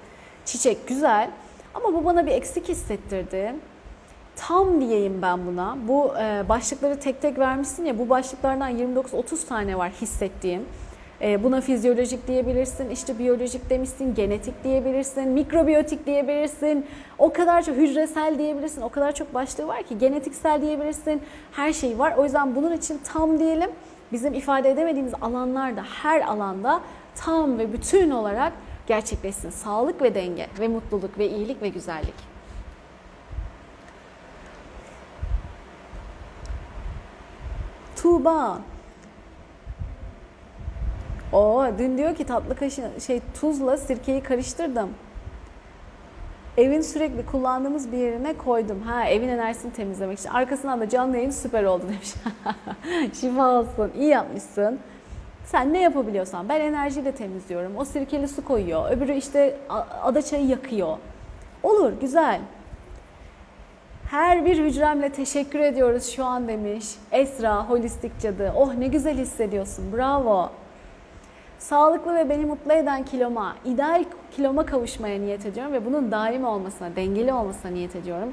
[0.44, 1.30] Çiçek güzel
[1.74, 3.54] ama bu bana bir eksik hissettirdi
[4.36, 5.76] tam diyeyim ben buna.
[5.88, 10.62] Bu e, başlıkları tek tek vermişsin ya bu başlıklardan 29-30 tane var hissettiğim.
[11.20, 16.86] E, buna fizyolojik diyebilirsin, işte biyolojik demişsin, genetik diyebilirsin, mikrobiyotik diyebilirsin,
[17.18, 21.22] o kadar çok hücresel diyebilirsin, o kadar çok başlığı var ki genetiksel diyebilirsin,
[21.52, 22.14] her şey var.
[22.16, 23.70] O yüzden bunun için tam diyelim
[24.12, 26.80] bizim ifade edemediğimiz alanlarda her alanda
[27.14, 28.52] tam ve bütün olarak
[28.86, 29.50] gerçekleşsin.
[29.50, 32.33] Sağlık ve denge ve mutluluk ve iyilik ve güzellik.
[38.04, 38.58] Tuğba.
[41.32, 44.90] O dün diyor ki tatlı kaşı şey tuzla sirkeyi karıştırdım.
[46.56, 48.82] Evin sürekli kullandığımız bir yerine koydum.
[48.82, 50.28] Ha evin enerjisini temizlemek için.
[50.28, 52.14] Arkasından da canlı yayın süper oldu demiş.
[53.20, 53.92] Şifa olsun.
[53.98, 54.78] İyi yapmışsın.
[55.46, 56.48] Sen ne yapabiliyorsan.
[56.48, 57.76] Ben enerjiyle temizliyorum.
[57.76, 58.90] O sirkeli su koyuyor.
[58.90, 59.56] Öbürü işte
[60.02, 60.98] ada çayı yakıyor.
[61.62, 62.40] Olur, güzel.
[64.14, 66.84] Her bir hücremle teşekkür ediyoruz şu an demiş.
[67.12, 68.52] Esra, holistik cadı.
[68.56, 69.84] Oh ne güzel hissediyorsun.
[69.96, 70.50] Bravo.
[71.58, 74.04] Sağlıklı ve beni mutlu eden kiloma, ideal
[74.36, 78.32] kiloma kavuşmaya niyet ediyorum ve bunun daim olmasına, dengeli olmasına niyet ediyorum.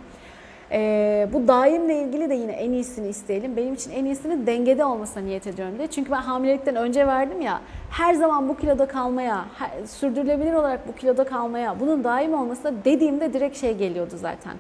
[0.71, 3.57] Ee, bu daimle ilgili de yine en iyisini isteyelim.
[3.57, 5.87] Benim için en iyisini dengede olmasına niyet ediyorum diye.
[5.87, 7.61] Çünkü ben hamilelikten önce verdim ya
[7.91, 13.33] her zaman bu kiloda kalmaya, her, sürdürülebilir olarak bu kiloda kalmaya, bunun daim olmasına dediğimde
[13.33, 14.53] direkt şey geliyordu zaten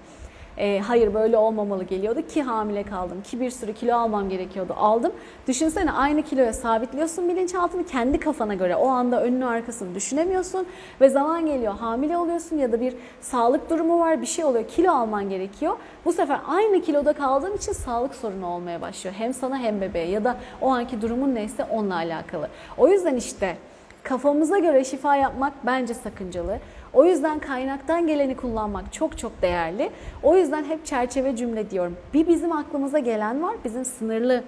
[0.57, 5.11] e, hayır böyle olmamalı geliyordu ki hamile kaldım ki bir sürü kilo almam gerekiyordu aldım.
[5.47, 10.65] Düşünsene aynı kiloya sabitliyorsun bilinçaltını kendi kafana göre o anda önünü arkasını düşünemiyorsun
[11.01, 14.91] ve zaman geliyor hamile oluyorsun ya da bir sağlık durumu var bir şey oluyor kilo
[14.91, 15.77] alman gerekiyor.
[16.05, 20.23] Bu sefer aynı kiloda kaldığın için sağlık sorunu olmaya başlıyor hem sana hem bebeğe ya
[20.23, 22.47] da o anki durumun neyse onunla alakalı.
[22.77, 23.57] O yüzden işte
[24.03, 26.59] kafamıza göre şifa yapmak bence sakıncalı.
[26.93, 29.89] O yüzden kaynaktan geleni kullanmak çok çok değerli.
[30.23, 31.97] O yüzden hep çerçeve cümle diyorum.
[32.13, 34.43] Bir bizim aklımıza gelen var, bizim sınırlı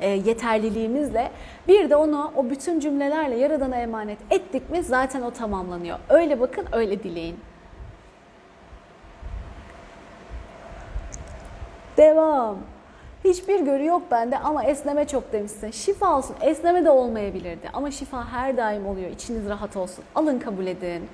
[0.00, 1.30] e, yeterliliğimizle
[1.68, 5.98] bir de onu o bütün cümlelerle Yaradan'a emanet ettik mi zaten o tamamlanıyor.
[6.08, 7.36] Öyle bakın, öyle dileyin.
[11.96, 12.58] Devam.
[13.24, 15.70] Hiçbir görü yok bende ama esneme çok demişsin.
[15.70, 16.36] Şifa olsun.
[16.40, 19.10] Esneme de olmayabilirdi ama şifa her daim oluyor.
[19.10, 20.04] İçiniz rahat olsun.
[20.14, 21.08] Alın kabul edin.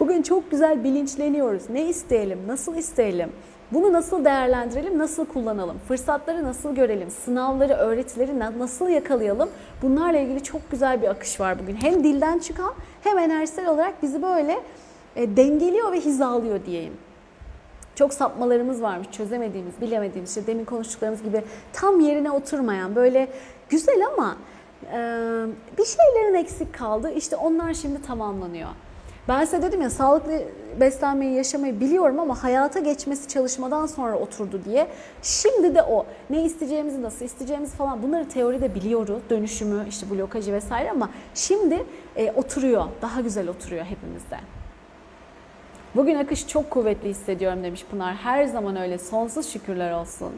[0.00, 1.70] Bugün çok güzel bilinçleniyoruz.
[1.70, 3.32] Ne isteyelim, nasıl isteyelim?
[3.72, 5.78] Bunu nasıl değerlendirelim, nasıl kullanalım?
[5.88, 7.10] Fırsatları nasıl görelim?
[7.10, 9.48] Sınavları, öğretileri nasıl yakalayalım?
[9.82, 11.76] Bunlarla ilgili çok güzel bir akış var bugün.
[11.76, 14.58] Hem dilden çıkan hem enerjisel olarak bizi böyle
[15.16, 16.94] e, dengeliyor ve hizalıyor diyeyim.
[17.94, 21.42] Çok sapmalarımız varmış, çözemediğimiz, bilemediğimiz, işte demin konuştuklarımız gibi
[21.72, 23.28] tam yerine oturmayan böyle
[23.68, 24.36] güzel ama
[25.78, 27.10] bir şeylerin eksik kaldı.
[27.10, 28.68] İşte onlar şimdi tamamlanıyor.
[29.28, 30.42] Ben size dedim ya sağlıklı
[30.80, 34.88] beslenmeyi yaşamayı biliyorum ama hayata geçmesi çalışmadan sonra oturdu diye.
[35.22, 36.06] Şimdi de o.
[36.30, 39.22] Ne isteyeceğimizi, nasıl isteyeceğimizi falan bunları teoride biliyoruz.
[39.30, 42.84] Dönüşümü, işte blokajı vesaire ama şimdi e, oturuyor.
[43.02, 44.38] Daha güzel oturuyor hepimizde.
[45.96, 48.14] Bugün akış çok kuvvetli hissediyorum demiş Pınar.
[48.14, 48.98] Her zaman öyle.
[48.98, 50.32] Sonsuz şükürler olsun.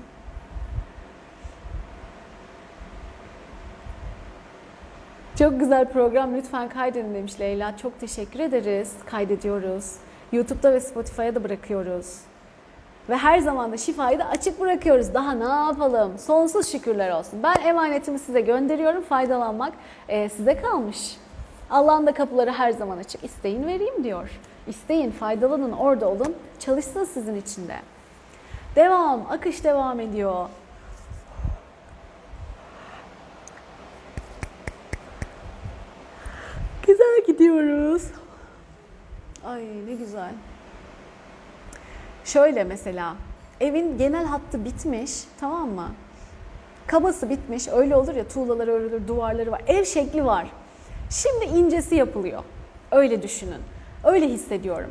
[5.40, 7.76] Çok güzel program lütfen kaydedin demiş Leyla.
[7.76, 8.92] Çok teşekkür ederiz.
[9.06, 9.96] Kaydediyoruz.
[10.32, 12.20] YouTube'da ve Spotify'a da bırakıyoruz.
[13.08, 15.14] Ve her zaman da şifayı da açık bırakıyoruz.
[15.14, 16.18] Daha ne yapalım?
[16.18, 17.42] Sonsuz şükürler olsun.
[17.42, 19.02] Ben emanetimi size gönderiyorum.
[19.02, 19.72] Faydalanmak
[20.08, 21.16] e, size kalmış.
[21.70, 23.24] Allah'ın da kapıları her zaman açık.
[23.24, 24.30] İsteyin vereyim diyor.
[24.66, 26.36] İsteyin, faydalanın, orada olun.
[26.58, 27.76] Çalışsın sizin içinde.
[28.76, 30.48] Devam, akış devam ediyor.
[36.90, 38.02] Güzel gidiyoruz.
[39.44, 40.32] Ay ne güzel.
[42.24, 43.16] Şöyle mesela
[43.60, 45.88] evin genel hattı bitmiş tamam mı?
[46.86, 50.50] Kabası bitmiş öyle olur ya tuğlaları örülür duvarları var ev şekli var.
[51.10, 52.42] Şimdi incesi yapılıyor
[52.92, 53.60] öyle düşünün
[54.04, 54.90] öyle hissediyorum.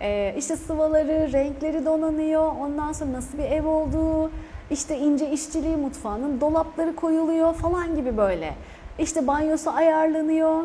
[0.00, 4.30] Ee, işte sıvaları renkleri donanıyor ondan sonra nasıl bir ev olduğu
[4.70, 8.54] işte ince işçiliği mutfağının dolapları koyuluyor falan gibi böyle.
[8.98, 10.64] İşte banyosu ayarlanıyor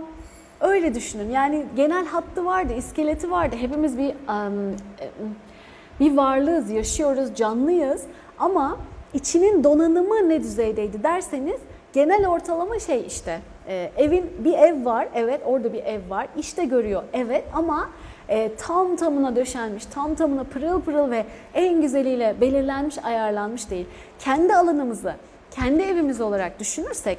[0.61, 1.31] Öyle düşünün.
[1.31, 3.55] Yani genel hattı vardı, iskeleti vardı.
[3.59, 4.13] Hepimiz bir
[5.99, 8.03] bir varlığız, yaşıyoruz, canlıyız.
[8.39, 8.77] Ama
[9.13, 11.59] içinin donanımı ne düzeydeydi derseniz
[11.93, 16.65] genel ortalama şey işte e, evin bir ev var, evet orada bir ev var, işte
[16.65, 17.89] görüyor, evet ama
[18.29, 23.85] e, tam tamına döşenmiş, tam tamına pırıl pırıl ve en güzeliyle belirlenmiş, ayarlanmış değil.
[24.19, 25.15] Kendi alanımızı,
[25.51, 27.17] kendi evimiz olarak düşünürsek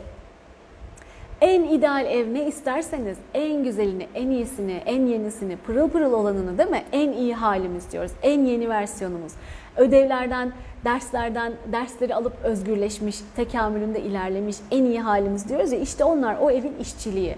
[1.41, 6.71] en ideal ev ne isterseniz en güzelini, en iyisini, en yenisini, pırıl pırıl olanını değil
[6.71, 6.83] mi?
[6.93, 8.13] En iyi halimiz diyoruz.
[8.23, 9.33] En yeni versiyonumuz.
[9.77, 10.53] Ödevlerden,
[10.85, 16.75] derslerden, dersleri alıp özgürleşmiş, tekamülünde ilerlemiş en iyi halimiz diyoruz ya işte onlar o evin
[16.81, 17.37] işçiliği.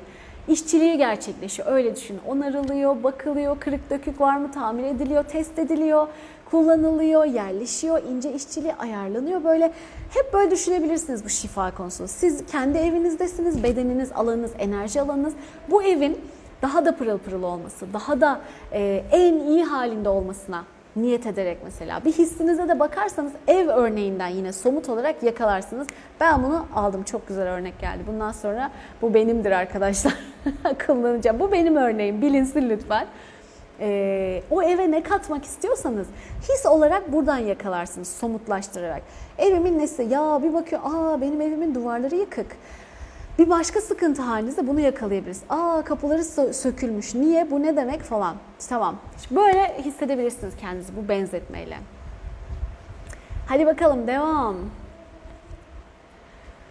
[0.48, 2.20] İşçiliği gerçekleşiyor öyle düşünün.
[2.26, 6.08] Onarılıyor, bakılıyor, kırık dökük var mı tamir ediliyor, test ediliyor
[6.50, 9.44] kullanılıyor, yerleşiyor, ince işçiliği ayarlanıyor.
[9.44, 9.72] Böyle
[10.14, 12.08] hep böyle düşünebilirsiniz bu şifa konusunu.
[12.08, 15.34] Siz kendi evinizdesiniz, bedeniniz, alanınız, enerji alanınız.
[15.70, 16.18] Bu evin
[16.62, 18.40] daha da pırıl pırıl olması, daha da
[18.72, 20.64] e, en iyi halinde olmasına
[20.96, 25.86] niyet ederek mesela bir hissinize de bakarsanız ev örneğinden yine somut olarak yakalarsınız.
[26.20, 28.02] Ben bunu aldım çok güzel örnek geldi.
[28.06, 28.70] Bundan sonra
[29.02, 30.14] bu benimdir arkadaşlar.
[30.86, 31.40] Kullanacağım.
[31.40, 33.06] Bu benim örneğim bilinsin lütfen.
[33.80, 36.06] E, o eve ne katmak istiyorsanız
[36.42, 39.02] his olarak buradan yakalarsınız somutlaştırarak.
[39.38, 40.02] Evimin nesi?
[40.02, 42.46] Ya bir bakıyor aa benim evimin duvarları yıkık.
[43.38, 45.42] Bir başka sıkıntı halinizde bunu yakalayabiliriz.
[45.50, 47.14] Aa kapıları sö- sökülmüş.
[47.14, 47.50] Niye?
[47.50, 48.36] Bu ne demek falan.
[48.68, 48.96] Tamam.
[49.30, 51.78] Böyle hissedebilirsiniz kendinizi bu benzetmeyle.
[53.46, 54.56] Hadi bakalım devam.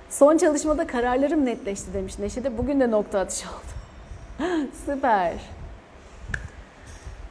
[0.09, 2.57] Son çalışmada kararlarım netleşti demiş Neşe de.
[2.57, 3.77] Bugün de nokta atışı oldu.
[4.85, 5.33] Süper.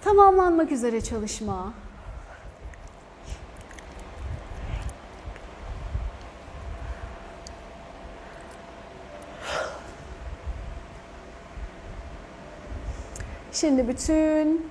[0.07, 1.73] Tamamlanmak üzere çalışma.
[13.53, 14.67] Şimdi bütün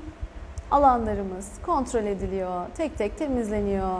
[0.71, 2.67] alanlarımız kontrol ediliyor.
[2.77, 3.99] Tek tek temizleniyor.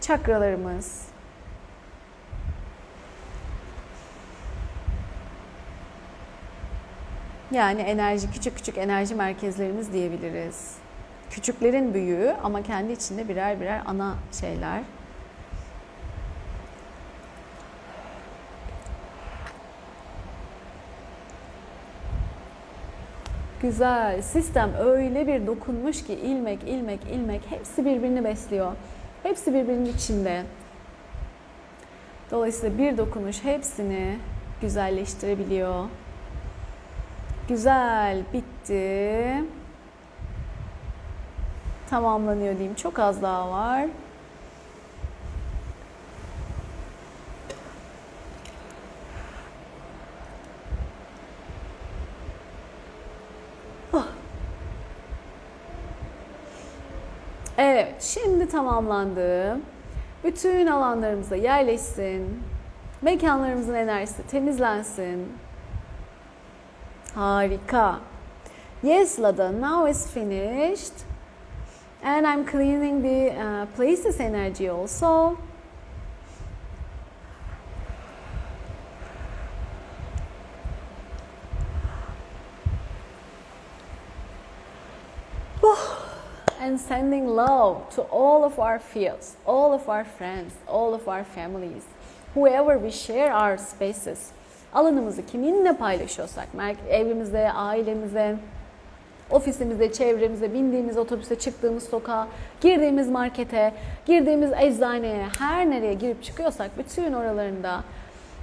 [0.00, 1.09] Çakralarımız.
[7.52, 10.74] Yani enerji küçük küçük enerji merkezlerimiz diyebiliriz.
[11.30, 14.82] Küçüklerin büyüğü ama kendi içinde birer birer ana şeyler.
[23.62, 24.22] Güzel.
[24.22, 28.72] Sistem öyle bir dokunmuş ki ilmek, ilmek, ilmek hepsi birbirini besliyor.
[29.22, 30.42] Hepsi birbirinin içinde.
[32.30, 34.18] Dolayısıyla bir dokunuş hepsini
[34.60, 35.84] güzelleştirebiliyor.
[37.50, 39.44] Güzel, bitti.
[41.90, 42.74] Tamamlanıyor diyeyim.
[42.74, 43.86] Çok az daha var.
[53.92, 54.06] Oh.
[57.58, 59.58] Evet, şimdi tamamlandı.
[60.24, 62.42] Bütün alanlarımıza yerleşsin.
[63.02, 65.32] Mekanlarımızın enerjisi temizlensin.
[67.14, 68.00] Harika.
[68.82, 71.04] Yes, Lada, now it's finished.
[72.02, 75.38] And I'm cleaning the uh, places energy also.
[86.60, 91.24] and sending love to all of our fields, all of our friends, all of our
[91.24, 91.84] families,
[92.34, 94.32] whoever we share our spaces.
[94.74, 96.48] Alanımızı kiminle paylaşıyorsak,
[96.90, 98.36] evimizde, ailemize,
[99.30, 102.28] ofisimize, çevremize, bindiğimiz otobüse, çıktığımız sokağa,
[102.60, 103.72] girdiğimiz markete,
[104.06, 107.84] girdiğimiz eczaneye, her nereye girip çıkıyorsak bütün oralarında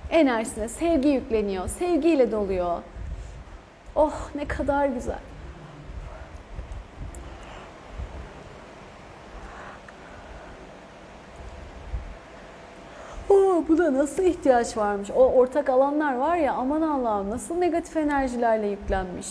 [0.09, 2.81] enerjisine sevgi yükleniyor, sevgiyle doluyor.
[3.95, 5.19] Oh ne kadar güzel.
[13.29, 15.11] Oh, bu da nasıl ihtiyaç varmış?
[15.11, 19.27] O ortak alanlar var ya aman Allah'ım nasıl negatif enerjilerle yüklenmiş.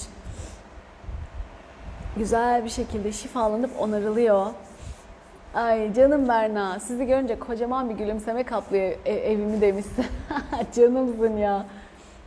[2.16, 4.46] Güzel bir şekilde şifalanıp onarılıyor.
[5.54, 10.06] Ay canım Berna sizi görünce kocaman bir gülümseme kaplıyor evimi demişsin.
[10.76, 11.66] Canımsın ya.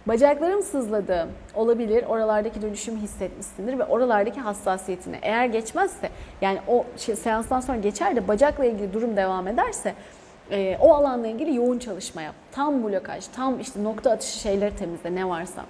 [0.08, 1.28] Bacaklarım sızladı.
[1.56, 2.04] Olabilir.
[2.04, 5.20] Oralardaki dönüşüm hissetmişsindir ve oralardaki hassasiyetini.
[5.22, 6.10] Eğer geçmezse
[6.42, 9.94] yani o şey, seanstan sonra geçer de bacakla ilgili durum devam ederse
[10.52, 12.36] e, o alanla ilgili yoğun çalışma yap.
[12.52, 15.66] Tam blokaj, tam işte nokta atışı şeyleri temizle ne varsa.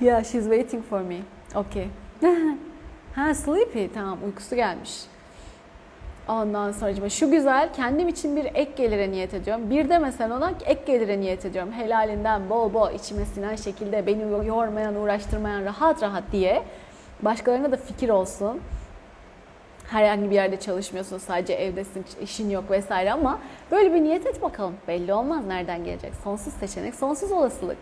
[0.00, 1.22] Yeah, she's waiting for me.
[1.54, 1.88] Okay.
[3.14, 3.86] ha sleepy.
[3.94, 5.06] Tamam uykusu gelmiş.
[6.28, 9.70] Ondan sonra şu güzel kendim için bir ek gelire niyet ediyorum.
[9.70, 11.72] Bir de mesela ona ek gelire niyet ediyorum.
[11.72, 16.62] Helalinden bol bol içime sinen şekilde beni yormayan, uğraştırmayan rahat rahat diye.
[17.22, 18.60] Başkalarına da fikir olsun.
[19.88, 23.38] Herhangi bir yerde çalışmıyorsun, sadece evdesin, işin yok vesaire ama
[23.70, 24.74] böyle bir niyet et bakalım.
[24.88, 26.12] Belli olmaz nereden gelecek.
[26.24, 27.78] Sonsuz seçenek, sonsuz olasılık.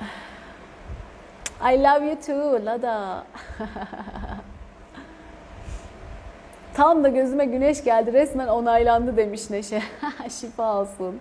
[1.72, 3.24] I love you too, Lada.
[6.78, 9.82] Tam da gözüme güneş geldi resmen onaylandı demiş Neşe.
[10.40, 11.20] Şifa olsun.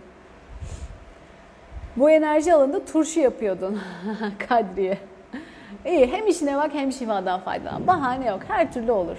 [1.95, 3.81] Bu enerji alanında turşu yapıyordun
[4.49, 4.97] Kadriye.
[5.85, 7.87] İyi hem işine bak hem şifadan faydalan.
[7.87, 9.17] Bahane yok her türlü olur.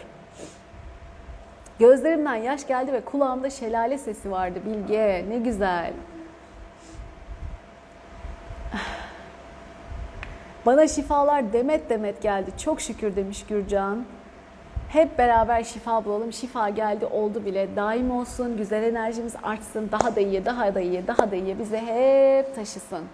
[1.78, 5.24] Gözlerimden yaş geldi ve kulağımda şelale sesi vardı Bilge.
[5.28, 5.92] Ne güzel.
[10.66, 12.50] Bana şifalar demet demet geldi.
[12.58, 14.04] Çok şükür demiş Gürcan.
[14.88, 16.32] Hep beraber şifa bulalım.
[16.32, 17.76] Şifa geldi oldu bile.
[17.76, 19.88] Daim olsun, güzel enerjimiz artsın.
[19.92, 21.58] Daha da iyi, daha da iyi, daha da iyi.
[21.58, 23.04] Bize hep taşısın.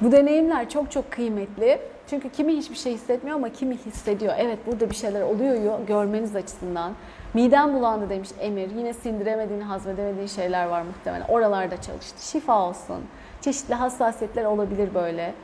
[0.00, 1.80] Bu deneyimler çok çok kıymetli.
[2.06, 4.34] Çünkü kimi hiçbir şey hissetmiyor ama kimi hissediyor.
[4.38, 6.92] Evet burada bir şeyler oluyor görmeniz açısından.
[7.34, 8.70] Midem bulandı demiş Emir.
[8.70, 11.26] Yine sindiremediğin, hazmedemediğin şeyler var muhtemelen.
[11.28, 12.30] Oralarda çalıştı.
[12.30, 13.04] Şifa olsun.
[13.40, 15.34] Çeşitli hassasiyetler olabilir böyle.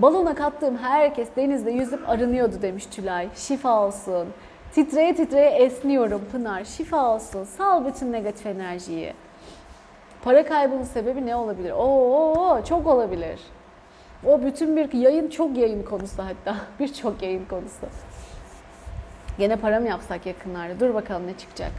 [0.00, 3.28] Balona kattığım herkes denizde yüzüp arınıyordu demiş Tülay.
[3.34, 4.28] Şifa olsun.
[4.72, 6.64] Titreye titreye esniyorum Pınar.
[6.64, 7.44] Şifa olsun.
[7.44, 9.14] Sal bütün negatif enerjiyi.
[10.24, 11.70] Para kaybının sebebi ne olabilir?
[11.70, 13.40] Oo çok olabilir.
[14.26, 16.56] O bütün bir yayın çok yayın konusu hatta.
[16.80, 17.86] Birçok yayın konusu.
[19.38, 20.80] Gene para mı yapsak yakınlarda?
[20.80, 21.72] Dur bakalım ne çıkacak.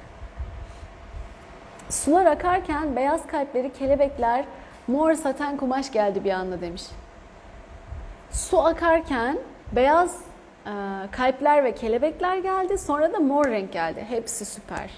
[1.90, 4.46] Sular akarken beyaz kalpleri kelebekler
[4.88, 6.84] mor saten kumaş geldi bir anda demiş.
[8.32, 9.40] Su akarken
[9.72, 10.18] beyaz
[10.66, 10.72] e,
[11.12, 12.78] kalpler ve kelebekler geldi.
[12.78, 14.06] Sonra da mor renk geldi.
[14.10, 14.90] Hepsi süper.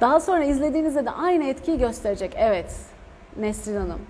[0.00, 2.34] Daha sonra izlediğinizde de aynı etkiyi gösterecek.
[2.36, 2.76] Evet
[3.36, 4.00] Nesrin Hanım.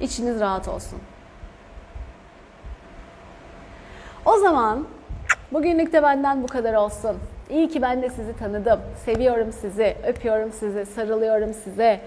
[0.00, 0.98] İçiniz rahat olsun.
[4.24, 4.86] O zaman
[5.52, 7.16] bugünlük de benden bu kadar olsun.
[7.50, 8.80] İyi ki ben de sizi tanıdım.
[9.04, 12.00] Seviyorum sizi, öpüyorum sizi, sarılıyorum size.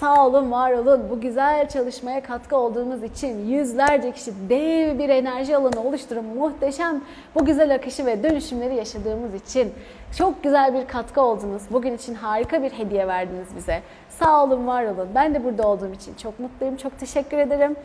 [0.00, 1.02] Sağ olun, var olun.
[1.10, 7.00] Bu güzel çalışmaya katkı olduğunuz için yüzlerce kişi dev bir enerji alanı oluşturup muhteşem
[7.34, 9.72] bu güzel akışı ve dönüşümleri yaşadığımız için
[10.18, 11.62] çok güzel bir katkı oldunuz.
[11.70, 13.82] Bugün için harika bir hediye verdiniz bize.
[14.08, 15.08] Sağ olun, var olun.
[15.14, 16.76] Ben de burada olduğum için çok mutluyum.
[16.76, 17.76] Çok teşekkür ederim.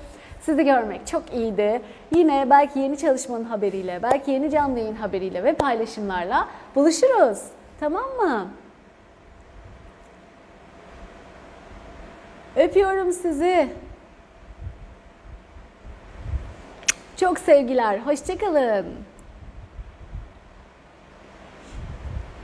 [0.42, 1.82] Sizi görmek çok iyiydi.
[2.16, 7.40] Yine belki yeni çalışmanın haberiyle, belki yeni canlı yayın haberiyle ve paylaşımlarla buluşuruz.
[7.80, 8.48] Tamam mı?
[12.60, 13.70] Öpüyorum sizi.
[17.18, 18.00] Çok sevgiler.
[18.00, 18.86] Hoşçakalın.